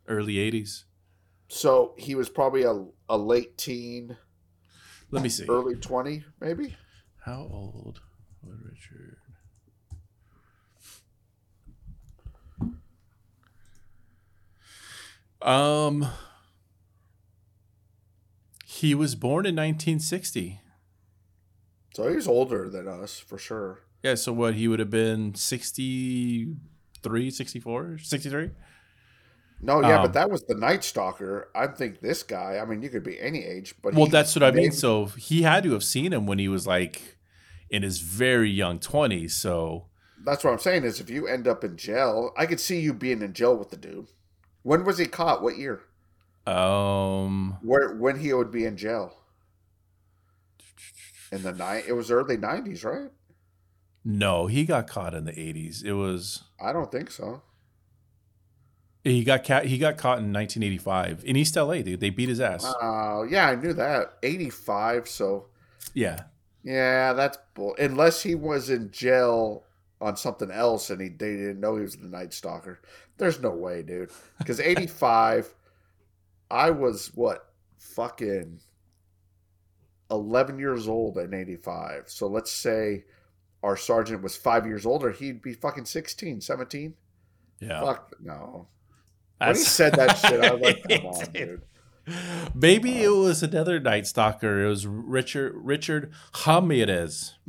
[0.08, 0.84] early '80s.
[1.48, 4.18] So he was probably a, a late teen,
[5.12, 5.46] Let me see.
[5.48, 6.76] early 20, maybe?
[7.24, 8.02] How old
[8.42, 9.18] was Richard?
[15.46, 16.08] Um,
[18.66, 20.60] he was born in 1960.
[21.94, 23.84] So he's older than us, for sure.
[24.04, 28.52] Yeah, so what he would have been 63, 64, 63?
[29.62, 31.50] No, yeah, Um, but that was the Night Stalker.
[31.56, 34.44] I think this guy, I mean, you could be any age, but Well, that's what
[34.44, 34.72] I mean.
[34.72, 37.18] So he had to have seen him when he was like
[37.70, 39.32] in his very young 20s.
[39.32, 39.86] So
[40.24, 42.94] That's what I'm saying is if you end up in jail, I could see you
[42.94, 44.08] being in jail with the dude.
[44.66, 45.44] When was he caught?
[45.44, 45.82] What year?
[46.48, 49.14] um Where when he would be in jail?
[51.32, 53.12] In the night, it was early '90s, right?
[54.04, 55.84] no, he got caught in the 80s.
[55.84, 57.44] It was I don't think so.
[59.04, 62.00] he got ca- he got caught in 1985 in East LA, dude.
[62.00, 62.66] They beat his ass.
[62.66, 64.18] Uh, yeah, I knew that.
[64.24, 65.46] '85, so
[65.94, 66.24] yeah.
[66.64, 67.76] yeah, that's bull.
[67.78, 69.64] Unless he was in jail
[70.02, 72.80] on something else and he they didn't know he was the Night Stalker.
[73.18, 74.12] There's no way, dude.
[74.38, 75.54] Because '85,
[76.52, 78.60] I was what fucking
[80.12, 82.04] 11 years old in 85.
[82.08, 83.06] So let's say
[83.64, 86.94] our sergeant was five years older, he'd be fucking 16, 17.
[87.60, 87.82] Yeah.
[87.82, 88.68] Fuck no.
[89.40, 91.62] When he said that shit, I was like, come on, dude.
[92.54, 94.66] Maybe it was another Night Stalker.
[94.66, 96.12] It was Richard Richard
[96.46, 97.36] Ramirez.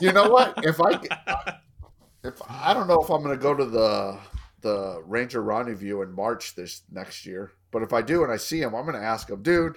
[0.00, 0.54] you know what?
[0.64, 1.00] If I
[2.22, 4.18] if I don't know if I'm going to go to the
[4.60, 8.60] the Ranger Rendezvous in March this next year, but if I do and I see
[8.60, 9.76] him, I'm going to ask him, dude.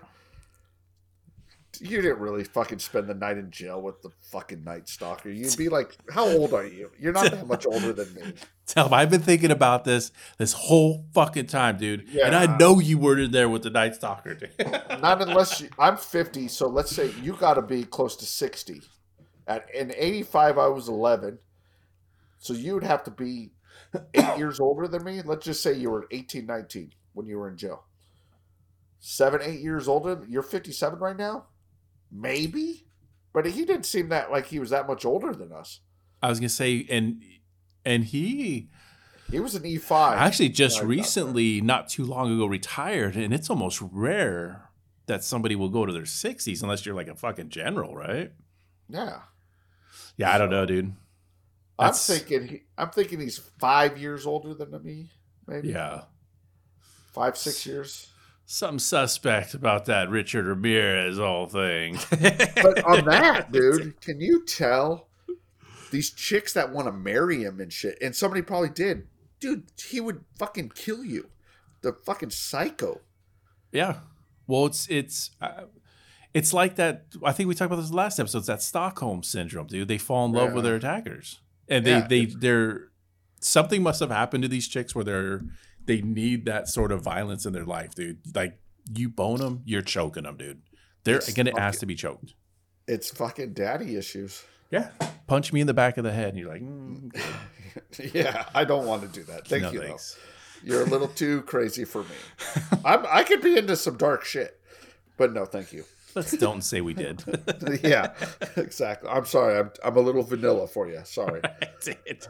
[1.82, 5.30] You didn't really fucking spend the night in jail with the fucking Night Stalker.
[5.30, 6.91] You'd be like, how old are you?
[6.99, 8.34] You're not that much older than me.
[8.65, 12.07] Tell him I've been thinking about this this whole fucking time, dude.
[12.21, 14.51] And I know you were in there with the Night Stalker, dude.
[15.01, 18.82] Not unless you, I'm 50, so let's say you got to be close to 60.
[19.47, 21.39] At in 85, I was 11,
[22.39, 23.51] so you would have to be
[24.13, 27.49] eight years older than me, let's just say you were 18, 19 when you were
[27.49, 27.84] in jail.
[28.99, 31.45] Seven, eight years older, you're 57 right now?
[32.12, 32.86] Maybe?
[33.34, 35.82] But he didn't seem that like he was that much older than us.
[36.22, 37.22] I was gonna say, and
[37.86, 38.70] and he
[39.30, 40.16] He was an E E5.
[40.16, 44.70] actually just recently, not too long ago, retired, and it's almost rare
[45.05, 48.32] that somebody will go to their sixties unless you're like a fucking general, right?
[48.89, 49.20] Yeah.
[50.18, 50.93] Yeah, I don't know, dude.
[51.80, 55.12] I'm thinking he, I'm thinking he's five years older than me,
[55.45, 55.70] maybe.
[55.70, 56.01] Yeah,
[57.14, 58.08] Five, six years.
[58.47, 61.99] Something suspect about that Richard Ramirez whole thing.
[62.09, 65.09] But on that, dude, can you tell
[65.91, 67.97] these chicks that want to marry him and shit?
[68.01, 69.07] And somebody probably did.
[69.39, 71.29] Dude, he would fucking kill you.
[71.81, 73.01] The fucking psycho.
[73.71, 73.97] Yeah.
[74.47, 75.65] Well, it's it's uh,
[76.33, 77.05] it's like that.
[77.23, 78.39] I think we talked about this last episode.
[78.39, 79.87] It's that Stockholm syndrome, dude.
[79.89, 82.07] They fall in love with their attackers, and they Yeah.
[82.07, 82.87] they they're
[83.39, 85.41] something must have happened to these chicks where they're
[85.88, 88.19] they need that sort of violence in their life, dude.
[88.35, 88.59] Like
[88.93, 90.61] you bone them, you're choking them, dude.
[91.03, 92.35] They're It's gonna ask to be choked.
[92.88, 94.43] It's fucking daddy issues.
[94.69, 94.89] Yeah.
[95.27, 98.85] Punch me in the back of the head, and you're like, mm, yeah, I don't
[98.85, 99.47] want to do that.
[99.47, 99.79] Thank no you.
[99.79, 99.97] though.
[100.63, 102.15] You're a little too crazy for me.
[102.85, 104.59] I'm, I could be into some dark shit,
[105.17, 105.85] but no, thank you.
[106.15, 107.23] Let's don't say we did.
[107.83, 108.13] yeah,
[108.55, 109.09] exactly.
[109.09, 109.59] I'm sorry.
[109.59, 110.99] I'm, I'm a little vanilla for you.
[111.03, 111.41] Sorry.
[111.43, 112.27] That's it.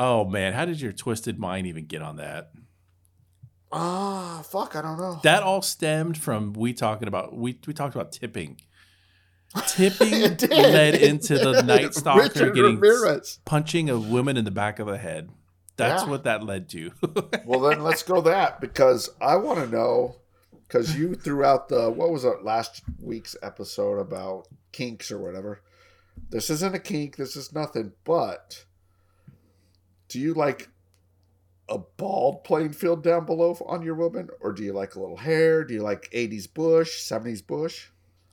[0.00, 2.50] Oh man, how did your twisted mind even get on that?
[3.72, 4.74] Ah, fuck.
[4.74, 5.20] I don't know.
[5.22, 8.60] That all stemmed from we talking about we we talked about tipping.
[9.68, 10.10] Tipping
[10.50, 11.94] led into the Night.
[12.00, 13.38] Stalker Richard getting Ramirez.
[13.44, 15.30] punching a woman in the back of the head.
[15.76, 16.08] That's Yeah.
[16.10, 16.92] what that led to.
[17.46, 20.16] Well, then let's go that because I want to know
[20.68, 25.62] because you threw out the what was it last week's episode about kinks or whatever.
[26.28, 27.16] This isn't a kink.
[27.16, 27.92] This is nothing.
[28.04, 28.66] But
[30.10, 30.68] do you like
[31.68, 35.16] a bald playing field down below on your woman, or do you like a little
[35.16, 35.64] hair?
[35.64, 37.86] Do you like '80s bush, '70s bush?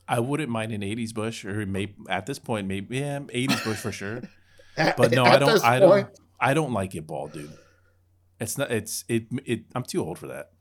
[0.06, 3.78] I wouldn't mind an '80s bush, or maybe at this point, maybe yeah, '80s bush
[3.78, 4.22] for sure.
[4.96, 5.64] But no, I don't.
[5.64, 5.90] I don't.
[5.90, 7.50] point- I don't like it bald, dude.
[8.38, 8.70] It's not.
[8.70, 9.26] It's it.
[9.44, 9.64] It.
[9.74, 10.52] I'm too old for that.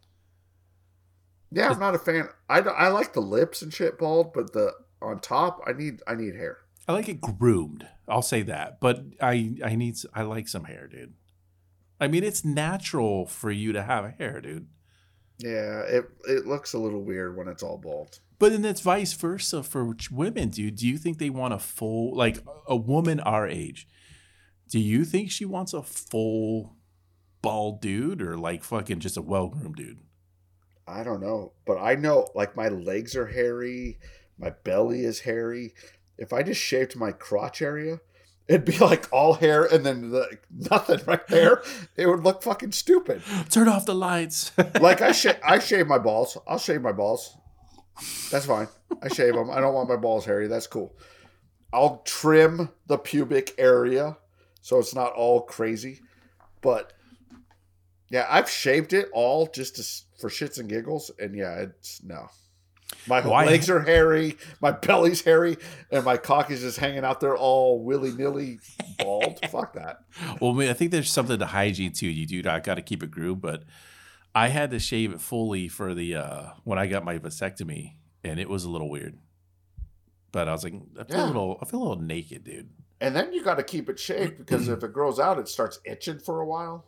[1.51, 2.27] Yeah, I'm not a fan.
[2.49, 6.01] I, don't- I like the lips and shit bald, but the on top, I need
[6.07, 6.57] I need hair.
[6.87, 7.87] I like it groomed.
[8.07, 11.13] I'll say that, but I I need I like some hair, dude.
[11.99, 14.67] I mean, it's natural for you to have a hair, dude.
[15.39, 18.19] Yeah, it it looks a little weird when it's all bald.
[18.39, 20.75] But then it's vice versa for women, dude.
[20.75, 23.87] Do you think they want a full like a woman our age?
[24.69, 26.75] Do you think she wants a full
[27.41, 29.99] bald dude or like fucking just a well groomed dude?
[30.87, 33.99] I don't know, but I know like my legs are hairy,
[34.37, 35.73] my belly is hairy.
[36.17, 37.99] If I just shaved my crotch area,
[38.47, 40.37] it'd be like all hair and then the,
[40.71, 41.63] nothing right there.
[41.95, 43.21] It would look fucking stupid.
[43.49, 44.51] Turn off the lights.
[44.81, 46.37] Like I sh- I shave my balls.
[46.47, 47.35] I'll shave my balls.
[48.31, 48.67] That's fine.
[49.01, 49.49] I shave them.
[49.49, 50.47] I don't want my balls hairy.
[50.47, 50.95] That's cool.
[51.73, 54.17] I'll trim the pubic area
[54.67, 56.01] so it's not all crazy.
[56.61, 56.91] But
[58.09, 62.27] yeah, I've shaved it all just to, for shits and giggles, and yeah, it's no.
[63.05, 65.57] My Why- legs are hairy, my belly's hairy,
[65.91, 68.59] and my cock is just hanging out there all willy nilly
[68.97, 69.39] bald.
[69.51, 69.99] Fuck that.
[70.39, 72.07] well, I, mean, I think there's something to hygiene too.
[72.07, 73.63] You do I got to keep it groomed, but
[74.33, 78.39] I had to shave it fully for the uh when I got my vasectomy, and
[78.39, 79.17] it was a little weird.
[80.31, 81.25] But I was like, I feel Yeah.
[81.25, 82.69] a little, I feel a little naked, dude.
[82.99, 85.79] And then you got to keep it shaved because if it grows out, it starts
[85.85, 86.85] itching for a while.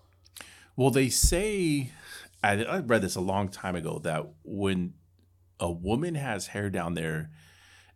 [0.75, 1.91] Well, they say,
[2.43, 4.93] I, I read this a long time ago that when
[5.59, 7.29] a woman has hair down there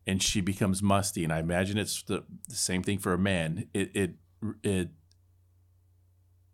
[0.05, 3.67] and she becomes musty, and I imagine it's the, the same thing for a man,
[3.73, 4.11] it, it,
[4.61, 4.89] it,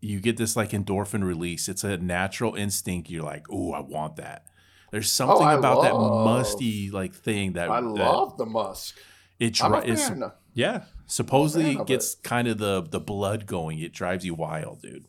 [0.01, 1.67] you get this like endorphin release.
[1.67, 3.09] It's a natural instinct.
[3.09, 4.45] You're like, oh, I want that.
[4.91, 8.97] There's oh, something I about that musty like thing that I that love the musk.
[9.39, 10.11] it I'm it's-
[10.53, 10.83] yeah.
[11.05, 13.79] Supposedly it gets kind of the the blood going.
[13.79, 15.05] It drives you wild, dude.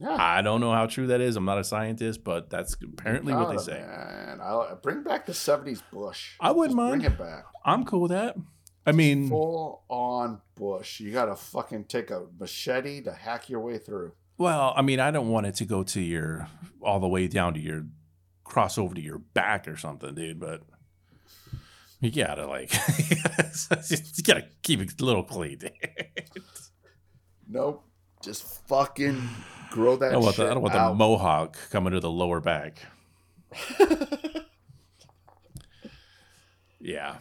[0.00, 0.16] Yeah.
[0.18, 1.34] I don't know how true that is.
[1.36, 3.80] I'm not a scientist, but that's apparently what they say.
[3.80, 6.36] Man, I uh, bring back the '70s bush.
[6.40, 7.02] I wouldn't Just mind.
[7.02, 7.44] Bring it back.
[7.64, 8.36] I'm cool with that.
[8.86, 11.00] I mean, Full on bush.
[11.00, 14.12] You got to fucking take a machete to hack your way through.
[14.38, 16.48] well, I mean, I don't want it to go to your
[16.80, 17.84] all the way down to your
[18.44, 20.38] cross over to your back or something, dude.
[20.38, 20.62] But
[22.00, 22.72] you gotta like,
[23.90, 25.58] you gotta keep it a little clean.
[27.48, 27.84] Nope.
[28.22, 29.28] Just fucking
[29.70, 32.10] grow that I don't want shit the I don't want the mohawk coming to the
[32.10, 32.78] lower back.
[36.80, 37.16] yeah.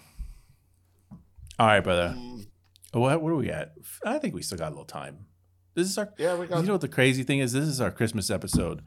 [1.59, 2.13] All right, brother.
[2.17, 2.47] Mm.
[2.93, 3.73] What what are we at?
[4.05, 5.25] I think we still got a little time.
[5.73, 6.11] This is our.
[6.17, 7.53] Yeah, we got- You know what the crazy thing is?
[7.53, 8.81] This is our Christmas episode.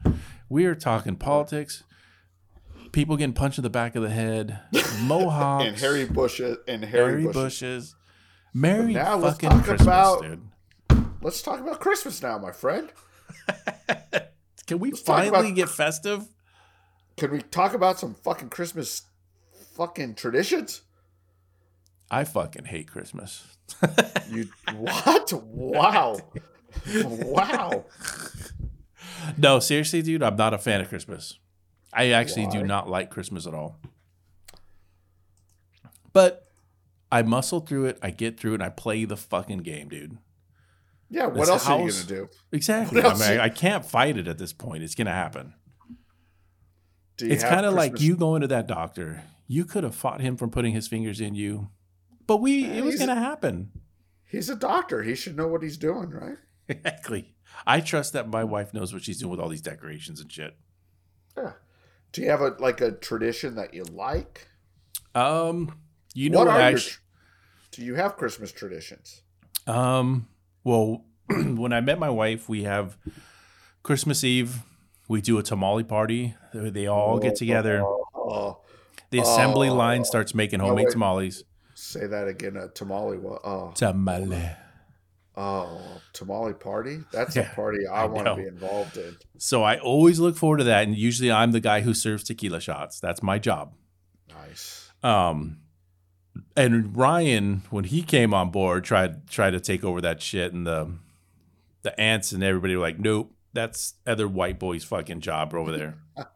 [0.49, 1.83] We are talking politics,
[2.91, 4.59] people getting punched in the back of the head,
[5.01, 7.33] mohawks, and Harry Bush and Harry, Harry Bush.
[7.33, 7.95] bushes.
[8.53, 10.47] Merry Now let's fucking talk Christmas, about- dude.
[11.21, 12.89] Let's talk about Christmas now, my friend.
[14.67, 16.25] Can we talk finally about- get festive?
[17.17, 19.03] Can we talk about some fucking Christmas
[19.75, 20.81] fucking traditions?
[22.09, 23.45] I fucking hate Christmas.
[24.29, 25.31] You what?
[25.33, 26.19] Wow.
[27.05, 27.85] Wow.
[29.37, 31.37] No, seriously, dude, I'm not a fan of Christmas.
[31.93, 33.77] I actually do not like Christmas at all.
[36.13, 36.47] But
[37.11, 40.17] I muscle through it, I get through it, and I play the fucking game, dude.
[41.11, 42.29] Yeah, what else are you gonna do?
[42.53, 43.01] Exactly.
[43.01, 44.81] I mean, you- I, I can't fight it at this point.
[44.81, 45.53] It's gonna happen.
[47.17, 49.23] Do you It's kind of like you going to that doctor.
[49.45, 51.69] You could have fought him from putting his fingers in you,
[52.25, 53.71] but we it was gonna happen.
[54.25, 55.03] He's a doctor.
[55.03, 56.37] He should know what he's doing, right?
[56.69, 57.35] Exactly.
[57.67, 60.55] I trust that my wife knows what she's doing with all these decorations and shit.
[61.35, 61.53] Yeah.
[62.13, 64.47] Do you have a like a tradition that you like?
[65.13, 65.77] Um,
[66.13, 66.55] you know what what?
[66.55, 66.99] are Actually, your?
[67.71, 69.21] Do you have Christmas traditions?
[69.67, 70.27] Um,
[70.63, 72.97] well, when I met my wife, we have
[73.83, 74.63] Christmas Eve.
[75.07, 76.35] We do a tamale party.
[76.53, 77.81] They all get together.
[77.83, 78.61] Oh,
[79.09, 79.75] The assembly Oh.
[79.75, 80.91] line starts making homemade wait.
[80.93, 81.43] tamales.
[81.75, 82.55] say that again.
[82.57, 83.17] A tamale.
[83.43, 84.51] Oh, Tamale.
[85.35, 86.99] oh, tamale party.
[87.11, 89.17] That's Yeah, a party I, I want to be involved in.
[89.37, 92.61] So I always look forward to that, and usually I'm the guy who serves tequila
[92.61, 92.99] shots.
[92.99, 93.73] That's my job.
[94.29, 94.89] Nice.
[95.03, 95.57] Um,
[96.55, 100.65] and Ryan, when he came on board, tried tried to take over that shit, and
[100.67, 100.91] the
[101.83, 105.95] the ants and everybody were like, "Nope, that's other white boy's fucking job over there."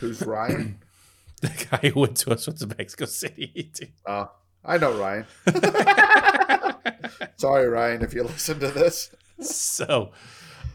[0.00, 0.78] Who's Ryan?
[1.42, 3.72] the guy who went to us went to Mexico City.
[4.06, 4.26] uh,
[4.64, 5.26] I know Ryan.
[7.36, 9.14] Sorry, Ryan, if you listen to this.
[9.40, 10.12] so,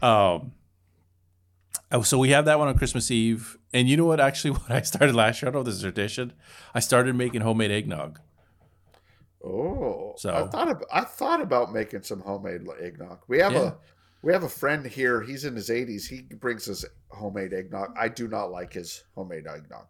[0.02, 0.52] um,
[1.90, 4.20] oh, so we have that one on Christmas Eve, and you know what?
[4.20, 6.32] Actually, what I started last year, I don't know this is a tradition.
[6.74, 8.20] I started making homemade eggnog.
[9.44, 13.20] Oh, So- I thought I thought about making some homemade eggnog.
[13.28, 13.68] We have Yeah.
[13.68, 13.72] a
[14.22, 15.22] we have a friend here.
[15.22, 16.08] He's in his eighties.
[16.08, 17.94] He brings us homemade eggnog.
[17.96, 19.86] I do not like his homemade eggnog.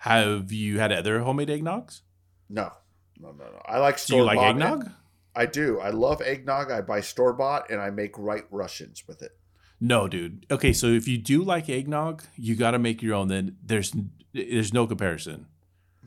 [0.00, 2.02] Have you had other homemade eggnogs?
[2.50, 2.70] No,
[3.18, 3.62] no, no, no.
[3.64, 4.90] I like Do you like eggnog?
[5.34, 5.80] I do.
[5.80, 6.70] I love eggnog.
[6.70, 9.32] I buy store bought and I make White Russians with it.
[9.80, 10.46] No, dude.
[10.50, 13.28] Okay, so if you do like eggnog, you got to make your own.
[13.28, 13.96] Then there's
[14.34, 15.46] there's no comparison.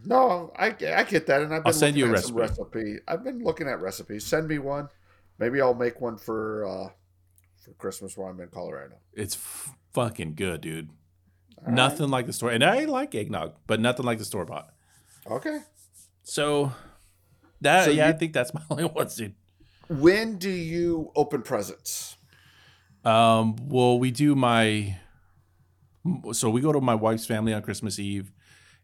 [0.07, 2.33] No, I, I get that, and I've been I'll send you a recipe.
[2.33, 2.97] recipe.
[3.07, 4.25] I've been looking at recipes.
[4.25, 4.87] Send me one.
[5.37, 6.89] Maybe I'll make one for uh,
[7.63, 8.95] for Christmas while I'm in Colorado.
[9.13, 10.89] It's f- fucking good, dude.
[11.59, 11.73] All right.
[11.73, 14.73] nothing like the store, and I like eggnog, but nothing like the store bought.
[15.29, 15.59] Okay.
[16.23, 16.71] So
[17.61, 19.35] that So yeah, I think that's my only one, dude.
[19.89, 22.15] When do you open presents?
[23.03, 24.99] Um, well, we do my
[26.31, 28.31] so we go to my wife's family on Christmas Eve,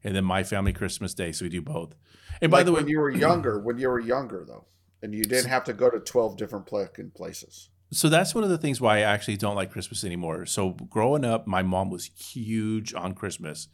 [0.03, 1.31] and then my family Christmas Day.
[1.31, 1.95] So we do both.
[2.41, 4.65] And by Like the way, when you were younger, when you were younger though,
[5.01, 7.69] and you didn't have to go to twelve different places.
[7.91, 10.45] so that's one of the things why I actually don't like Christmas anymore.
[10.45, 13.67] So growing up, my mom was huge on Christmas.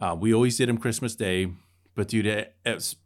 [0.00, 1.48] Uh, we always did them Christmas Day,
[1.94, 2.96] but dude, it, it's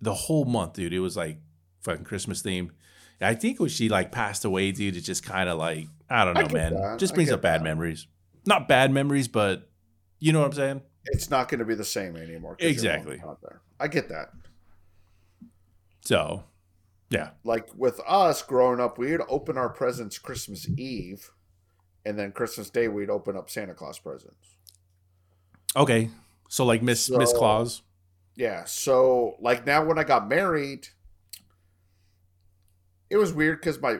[0.00, 0.92] the whole month, dude.
[0.92, 1.38] It was like
[1.82, 2.72] fucking Christmas theme.
[3.20, 6.34] I think when she like passed away, dude, it just kind of like I don't
[6.34, 6.74] know, get man.
[6.74, 6.98] that.
[6.98, 7.64] Just brings up bad that.
[7.64, 8.06] memories.
[8.46, 9.68] Not bad memories, but
[10.20, 10.80] you know what I'm saying.
[11.06, 12.56] It's not going to be the same anymore.
[12.58, 13.22] Exactly.
[13.78, 14.32] I get that.
[16.02, 16.44] So,
[17.10, 21.30] yeah, Like with us growing up, we'd open our presents Christmas Eve,
[22.04, 24.56] and then Christmas Day we'd open up Santa Claus presents.
[25.76, 26.10] okay.
[26.48, 27.82] So like Miss Miss Claus.
[28.34, 28.64] Yeah.
[28.64, 30.88] So like now when I got married,
[33.08, 33.98] it was weird because my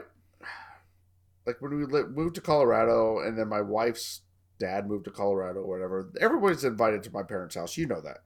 [1.45, 4.21] like when we moved to Colorado and then my wife's
[4.61, 6.11] dad moved to Colorado or whatever.
[6.21, 7.77] Everybody's invited to my parents' house.
[7.77, 8.19] You know that.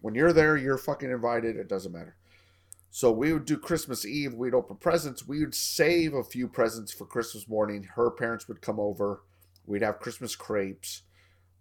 [0.00, 1.56] When you're there, you're fucking invited.
[1.56, 2.16] It doesn't matter.
[2.90, 4.34] So we would do Christmas Eve.
[4.34, 5.28] We'd open presents.
[5.28, 7.84] We would save a few presents for Christmas morning.
[7.94, 9.22] Her parents would come over.
[9.66, 11.02] We'd have Christmas crepes.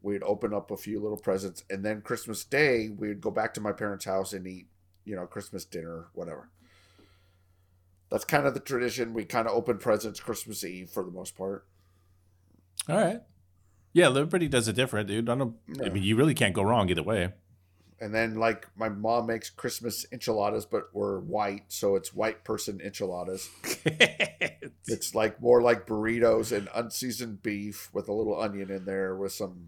[0.01, 3.61] We'd open up a few little presents, and then Christmas Day we'd go back to
[3.61, 4.65] my parents' house and eat,
[5.05, 6.49] you know, Christmas dinner, whatever.
[8.09, 9.13] That's kind of the tradition.
[9.13, 11.67] We kind of open presents Christmas Eve for the most part.
[12.89, 13.21] All right.
[13.93, 15.27] Yeah, everybody does it different, dude.
[15.29, 15.55] I don't.
[15.83, 17.33] I mean, you really can't go wrong either way.
[17.99, 22.81] And then like my mom makes Christmas enchiladas, but we're white, so it's white person
[22.83, 23.49] enchiladas.
[24.87, 29.31] It's like more like burritos and unseasoned beef with a little onion in there with
[29.31, 29.67] some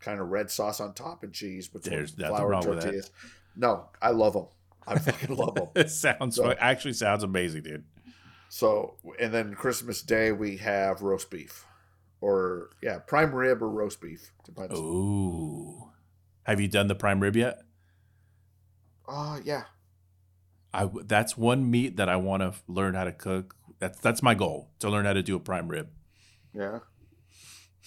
[0.00, 2.84] kind of red sauce on top and cheese with There's nothing flour wrong with that.
[2.84, 3.10] tortillas.
[3.56, 4.46] No, I love them.
[4.86, 5.68] I fucking love them.
[5.74, 7.84] it sounds So- actually sounds amazing, dude.
[8.50, 11.64] So, and then Christmas Day we have roast beef,
[12.24, 14.74] or yeah, prime rib or roast beef depends.
[14.78, 15.90] Ooh.
[16.44, 17.58] Have you done the prime rib yet?
[19.06, 19.64] Oh yeah,
[20.72, 23.54] I that's one meat that I want to learn how to cook.
[23.78, 25.90] That's that's my goal to learn how to do a prime rib.
[26.54, 26.78] yeah.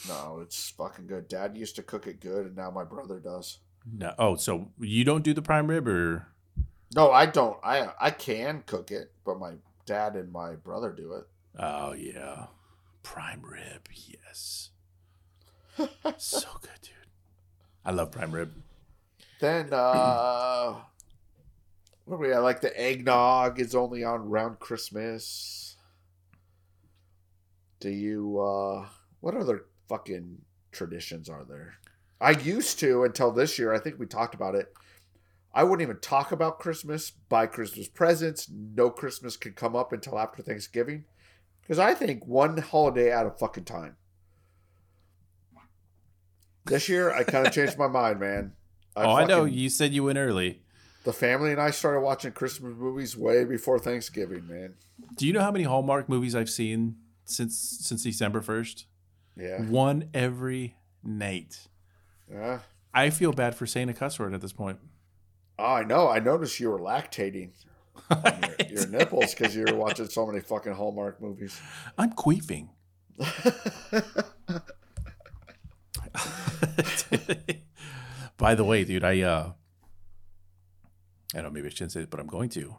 [0.08, 1.28] No, it's fucking good.
[1.28, 3.58] Dad used to cook it good, and now my brother does.
[3.92, 6.28] No, oh, so you don't do the prime rib, or
[6.94, 7.58] No, I don't.
[7.64, 9.54] I I can cook it, but my
[9.88, 11.26] dad and my brother do it.
[11.58, 12.46] oh yeah,
[13.14, 14.72] prime rib, yes,
[16.18, 16.92] so good, dude.
[17.86, 18.52] I love prime rib.
[19.40, 20.76] Then uh
[22.04, 22.44] what we have?
[22.44, 25.78] Like the eggnog is only on around Christmas.
[27.80, 28.88] Do you uh
[29.22, 30.40] what other fucking
[30.74, 31.76] traditions are there?
[32.20, 34.74] I used to until this year, I think we talked about it.
[35.54, 38.50] I wouldn't even talk about Christmas, buy Christmas presents.
[38.50, 41.06] No Christmas could come up until after Thanksgiving.
[41.68, 43.98] Because I think one holiday at a fucking time.
[46.66, 48.54] This year, I kind of changed my mind, man.
[48.96, 49.46] oh, I know.
[49.46, 50.62] You said you went early.
[51.04, 54.76] the family and I started watching Christmas movies way before Thanksgiving, man.
[55.16, 56.96] Do you know how many Hallmark movies I've seen
[57.26, 58.86] since since December first?
[59.38, 59.62] Yeah.
[59.62, 61.68] One every night.
[62.32, 62.60] Yeah.
[62.94, 64.80] I feel bad for saying a cuss word at this point.
[65.60, 66.10] Oh, I know.
[66.10, 67.52] I noticed you were lactating
[68.10, 71.60] on your, your nipples because you were watching so many fucking Hallmark movies.
[71.98, 72.70] I'm queefing.
[78.38, 79.52] By the way, dude, I uh
[81.34, 82.76] I don't know, maybe I shouldn't say it, but I'm going to.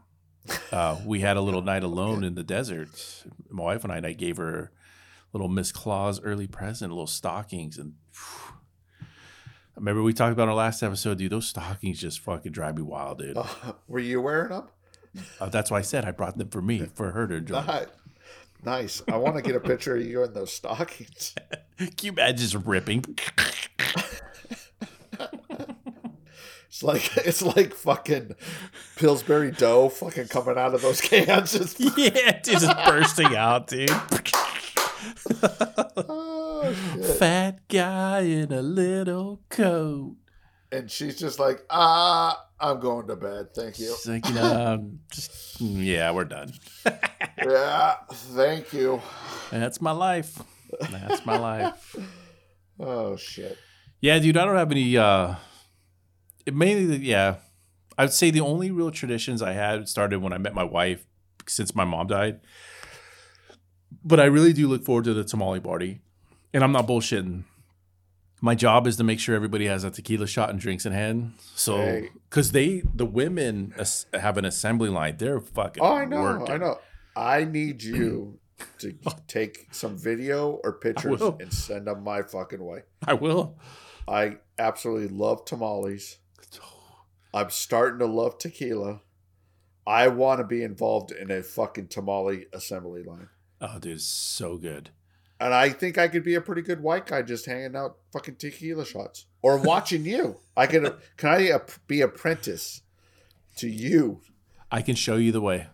[0.72, 3.24] Uh we had a little night alone in the desert.
[3.50, 4.72] My wife and I and I gave her
[5.32, 7.94] little Miss Claus early present, little stockings and
[9.00, 9.04] I
[9.76, 11.32] remember we talked about in our last episode, dude.
[11.32, 13.36] Those stockings just fucking drive me wild, dude.
[13.36, 13.46] Uh,
[13.86, 14.68] were you wearing them?
[15.40, 17.86] Uh, that's why I said I brought them for me, for her to enjoy.
[18.64, 19.02] Nice.
[19.08, 21.34] I want to get a picture of you in those stockings.
[21.78, 23.04] Can you imagine just ripping?
[26.68, 28.36] It's like it's like fucking
[28.96, 31.52] Pillsbury dough fucking coming out of those cans.
[31.52, 33.90] Just, yeah, dude, just bursting out, dude.
[36.08, 37.04] oh, shit.
[37.16, 40.16] Fat guy in a little coat.
[40.70, 43.54] And she's just like, ah, I'm going to bed.
[43.54, 43.94] Thank you.
[44.06, 46.52] Like, you know, um, just yeah, we're done.
[47.44, 49.00] Yeah, thank you.
[49.50, 50.42] That's my life.
[50.90, 51.96] That's my life.
[52.80, 53.56] Oh shit.
[54.00, 54.96] Yeah, dude, I don't have any.
[54.96, 55.36] uh
[56.44, 57.36] it Mainly, yeah,
[57.96, 61.06] I'd say the only real traditions I had started when I met my wife,
[61.46, 62.40] since my mom died.
[64.04, 66.00] But I really do look forward to the tamale party,
[66.52, 67.44] and I'm not bullshitting.
[68.40, 71.32] My job is to make sure everybody has a tequila shot and drinks in hand.
[71.54, 75.82] So, because they, the women, as- have an assembly line, they're fucking.
[75.82, 76.22] Oh, I know.
[76.22, 76.54] working.
[76.54, 76.78] I know.
[77.16, 78.38] I need you
[78.78, 78.94] to
[79.26, 82.82] take some video or pictures and send them my fucking way.
[83.06, 83.58] I will.
[84.06, 86.18] I absolutely love tamales.
[87.34, 89.00] I'm starting to love tequila.
[89.86, 93.28] I want to be involved in a fucking tamale assembly line.
[93.60, 94.90] Oh, dude, so good.
[95.40, 98.36] And I think I could be a pretty good white guy just hanging out fucking
[98.36, 100.36] tequila shots or watching you.
[100.56, 102.82] I could can I be apprentice
[103.56, 104.20] to you?
[104.70, 105.68] I can show you the way,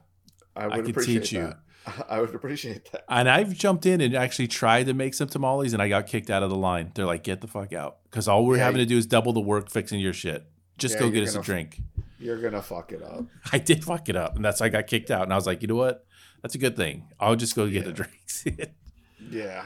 [0.55, 1.41] I would I appreciate teach you.
[1.41, 1.59] that.
[2.09, 3.05] I would appreciate that.
[3.09, 6.31] and I've jumped in and actually tried to make some tamales, and I got kicked
[6.31, 6.93] out of the line.
[6.95, 9.07] They're like, "Get the fuck out," because all we're Yeah, having you- to do is
[9.07, 10.45] double the work fixing your shit.
[10.79, 11.81] Just Yeah, go get us a drink.
[12.19, 13.25] You're gonna fuck it up.
[13.53, 15.23] I did fuck it up, and that's I got kicked out.
[15.25, 16.07] And I was like, you know what?
[16.43, 17.07] That's a good thing.
[17.21, 18.45] I'll just go get the drinks.
[19.31, 19.65] Yeah.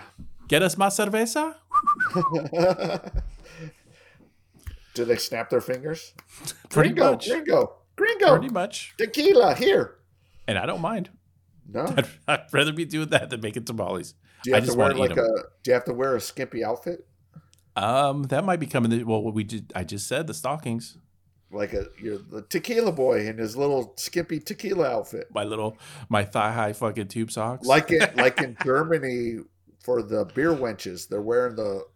[0.48, 1.54] get us más cerveza.
[4.94, 6.12] Do they snap their fingers?
[6.70, 7.28] Pretty gringo, much.
[7.28, 7.76] Gringo.
[7.96, 8.38] Gringo.
[8.38, 8.94] Pretty much.
[8.98, 9.96] Tequila here.
[10.48, 11.10] And I don't mind.
[11.68, 11.84] No.
[11.96, 14.14] I'd, I'd rather be doing that than making tamales.
[14.42, 15.42] Do you I have to just wear want to eat like a?
[15.62, 17.06] Do you have to wear a skimpy outfit?
[17.76, 18.90] Um, that might be coming.
[18.90, 20.96] The, well, what we did, I just said the stockings.
[21.50, 25.28] Like a you're the tequila boy in his little skimpy tequila outfit.
[25.34, 25.78] My little,
[26.10, 27.66] my thigh high fucking tube socks.
[27.66, 29.38] Like it like in Germany
[29.80, 31.08] for the beer wenches.
[31.08, 31.86] They're wearing the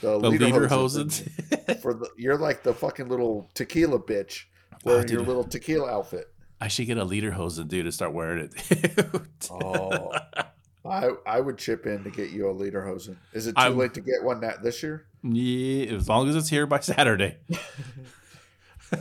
[0.00, 1.20] the, the leader hoses.
[1.20, 1.78] hoses.
[1.82, 6.32] For the you're like the fucking little tequila bitch ah, wearing your little tequila outfit.
[6.60, 9.22] I should get a leader hose and dude to start wearing it.
[9.50, 10.12] Oh.
[10.84, 13.16] I I would chip in to get you a lederhosen.
[13.32, 15.06] Is it too I'm- late to get one that this year?
[15.22, 17.36] yeah, as long as it's here by Saturday.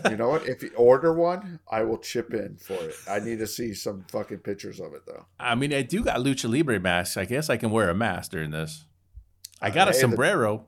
[0.09, 0.47] You know what?
[0.47, 2.95] If you order one, I will chip in for it.
[3.09, 5.25] I need to see some fucking pictures of it though.
[5.39, 7.17] I mean, I do got lucha libre masks.
[7.17, 8.85] I guess I can wear a mask during this.
[9.61, 10.65] I got a Hey, the- sombrero.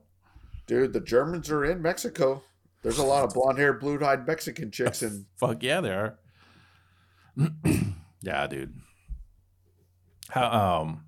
[0.66, 2.42] Dude, the Germans are in Mexico.
[2.82, 6.18] There's a lot of blonde haired, blue eyed Mexican chicks and Fuck yeah, they are.
[8.22, 8.74] yeah, dude.
[10.30, 11.04] How um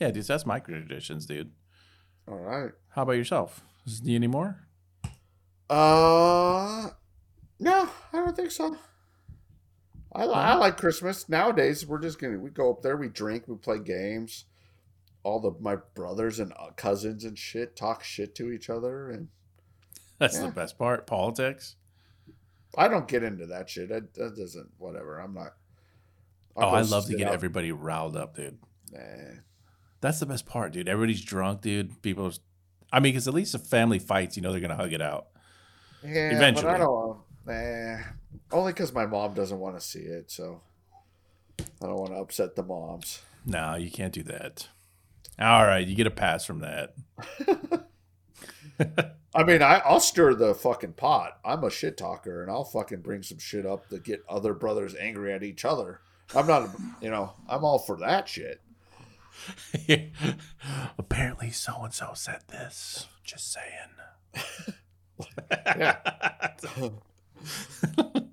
[0.00, 1.52] Yeah, dude, that's my traditions, dude.
[2.28, 2.72] All right.
[2.90, 3.62] How about yourself?
[3.86, 4.65] Is there any more?
[5.68, 6.88] Uh,
[7.58, 8.76] no, I don't think so.
[10.14, 11.86] I, I like Christmas nowadays.
[11.86, 14.44] We're just gonna we go up there, we drink, we play games.
[15.22, 19.28] All the my brothers and uh, cousins and shit talk shit to each other, and
[20.18, 20.46] That's Yeah.
[20.46, 21.06] the best part.
[21.06, 21.76] Politics.
[22.78, 23.88] I don't get into that shit.
[23.88, 25.18] That, that doesn't whatever.
[25.18, 25.54] I'm not.
[26.56, 28.58] I'll oh, I love to get out- everybody riled up, dude.
[28.92, 29.00] Nah.
[30.00, 30.88] That's the best part, dude.
[30.88, 32.00] Everybody's drunk, dude.
[32.02, 32.32] People, are,
[32.92, 35.26] I mean, because at least the family fights, you know they're gonna hug it out.
[36.04, 36.64] Yeah, Eventually.
[36.66, 37.18] but I don't.
[37.46, 37.98] Nah,
[38.52, 40.60] only because my mom doesn't want to see it, so
[41.60, 43.22] I don't want to upset the moms.
[43.44, 44.68] No, you can't do that.
[45.38, 46.94] All right, you get a pass from that.
[49.34, 51.38] I mean, I, I'll stir the fucking pot.
[51.44, 54.94] I'm a shit talker, and I'll fucking bring some shit up to get other brothers
[54.94, 56.00] angry at each other.
[56.34, 56.70] I'm not,
[57.00, 58.60] you know, I'm all for that shit.
[60.98, 63.06] Apparently, so and so said this.
[63.24, 64.74] Just saying.
[65.50, 65.96] Yeah.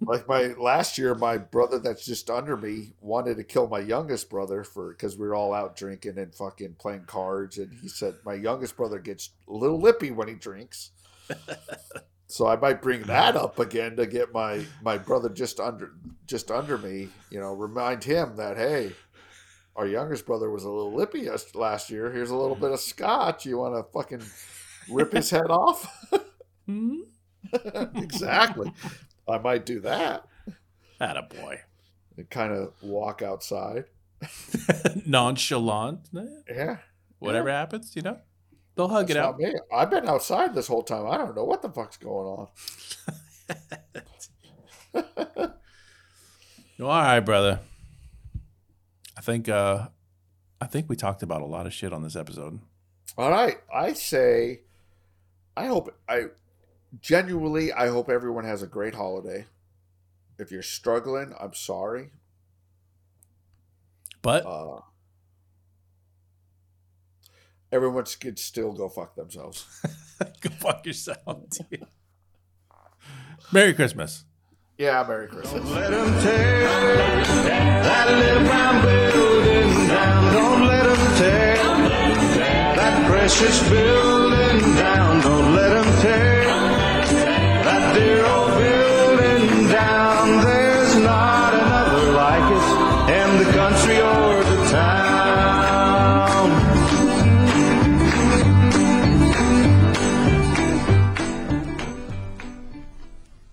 [0.01, 4.29] like my last year, my brother that's just under me wanted to kill my youngest
[4.29, 8.15] brother for because we were all out drinking and fucking playing cards, and he said
[8.25, 10.91] my youngest brother gets a little lippy when he drinks.
[12.27, 15.93] so I might bring that up again to get my my brother just under
[16.25, 18.93] just under me, you know, remind him that hey.
[19.75, 22.11] Our youngest brother was a little lippy last year.
[22.11, 22.59] Here's a little mm.
[22.59, 23.47] bit of scotch.
[23.47, 24.21] You want to fucking
[24.87, 25.91] rip his head off?
[26.65, 27.01] Hmm?
[27.95, 28.71] exactly.
[29.27, 30.25] I might do that
[30.99, 31.59] Atta boy.
[32.17, 33.85] and kind of walk outside.
[35.05, 36.09] Nonchalant.
[36.49, 36.77] Yeah.
[37.19, 38.17] Whatever happens, you know,
[38.75, 39.37] they'll hug That's it out.
[39.39, 39.53] me.
[39.73, 41.07] I've been outside this whole time.
[41.07, 42.47] I don't know what the fuck's going on.
[46.81, 47.59] All right, brother.
[49.17, 49.87] I think uh
[50.59, 52.59] I think we talked about a lot of shit on this episode.
[53.17, 53.57] All right.
[53.73, 54.61] I say,
[55.57, 56.27] I hope, I
[57.01, 59.45] genuinely, I hope everyone has a great holiday.
[60.37, 62.11] If you're struggling, I'm sorry.
[64.21, 64.79] But uh,
[67.71, 69.65] everyone could still go fuck themselves.
[70.41, 71.85] go fuck yourself, dude.
[73.51, 74.25] Merry Christmas.
[74.77, 75.63] Yeah, Merry Christmas.
[75.63, 76.63] Don't let them tear
[77.83, 80.33] that little brown building down.
[80.33, 81.55] Don't let them tear
[82.75, 85.21] that precious building down.
[85.21, 86.32] Don't let them tear
[87.93, 88.42] dear old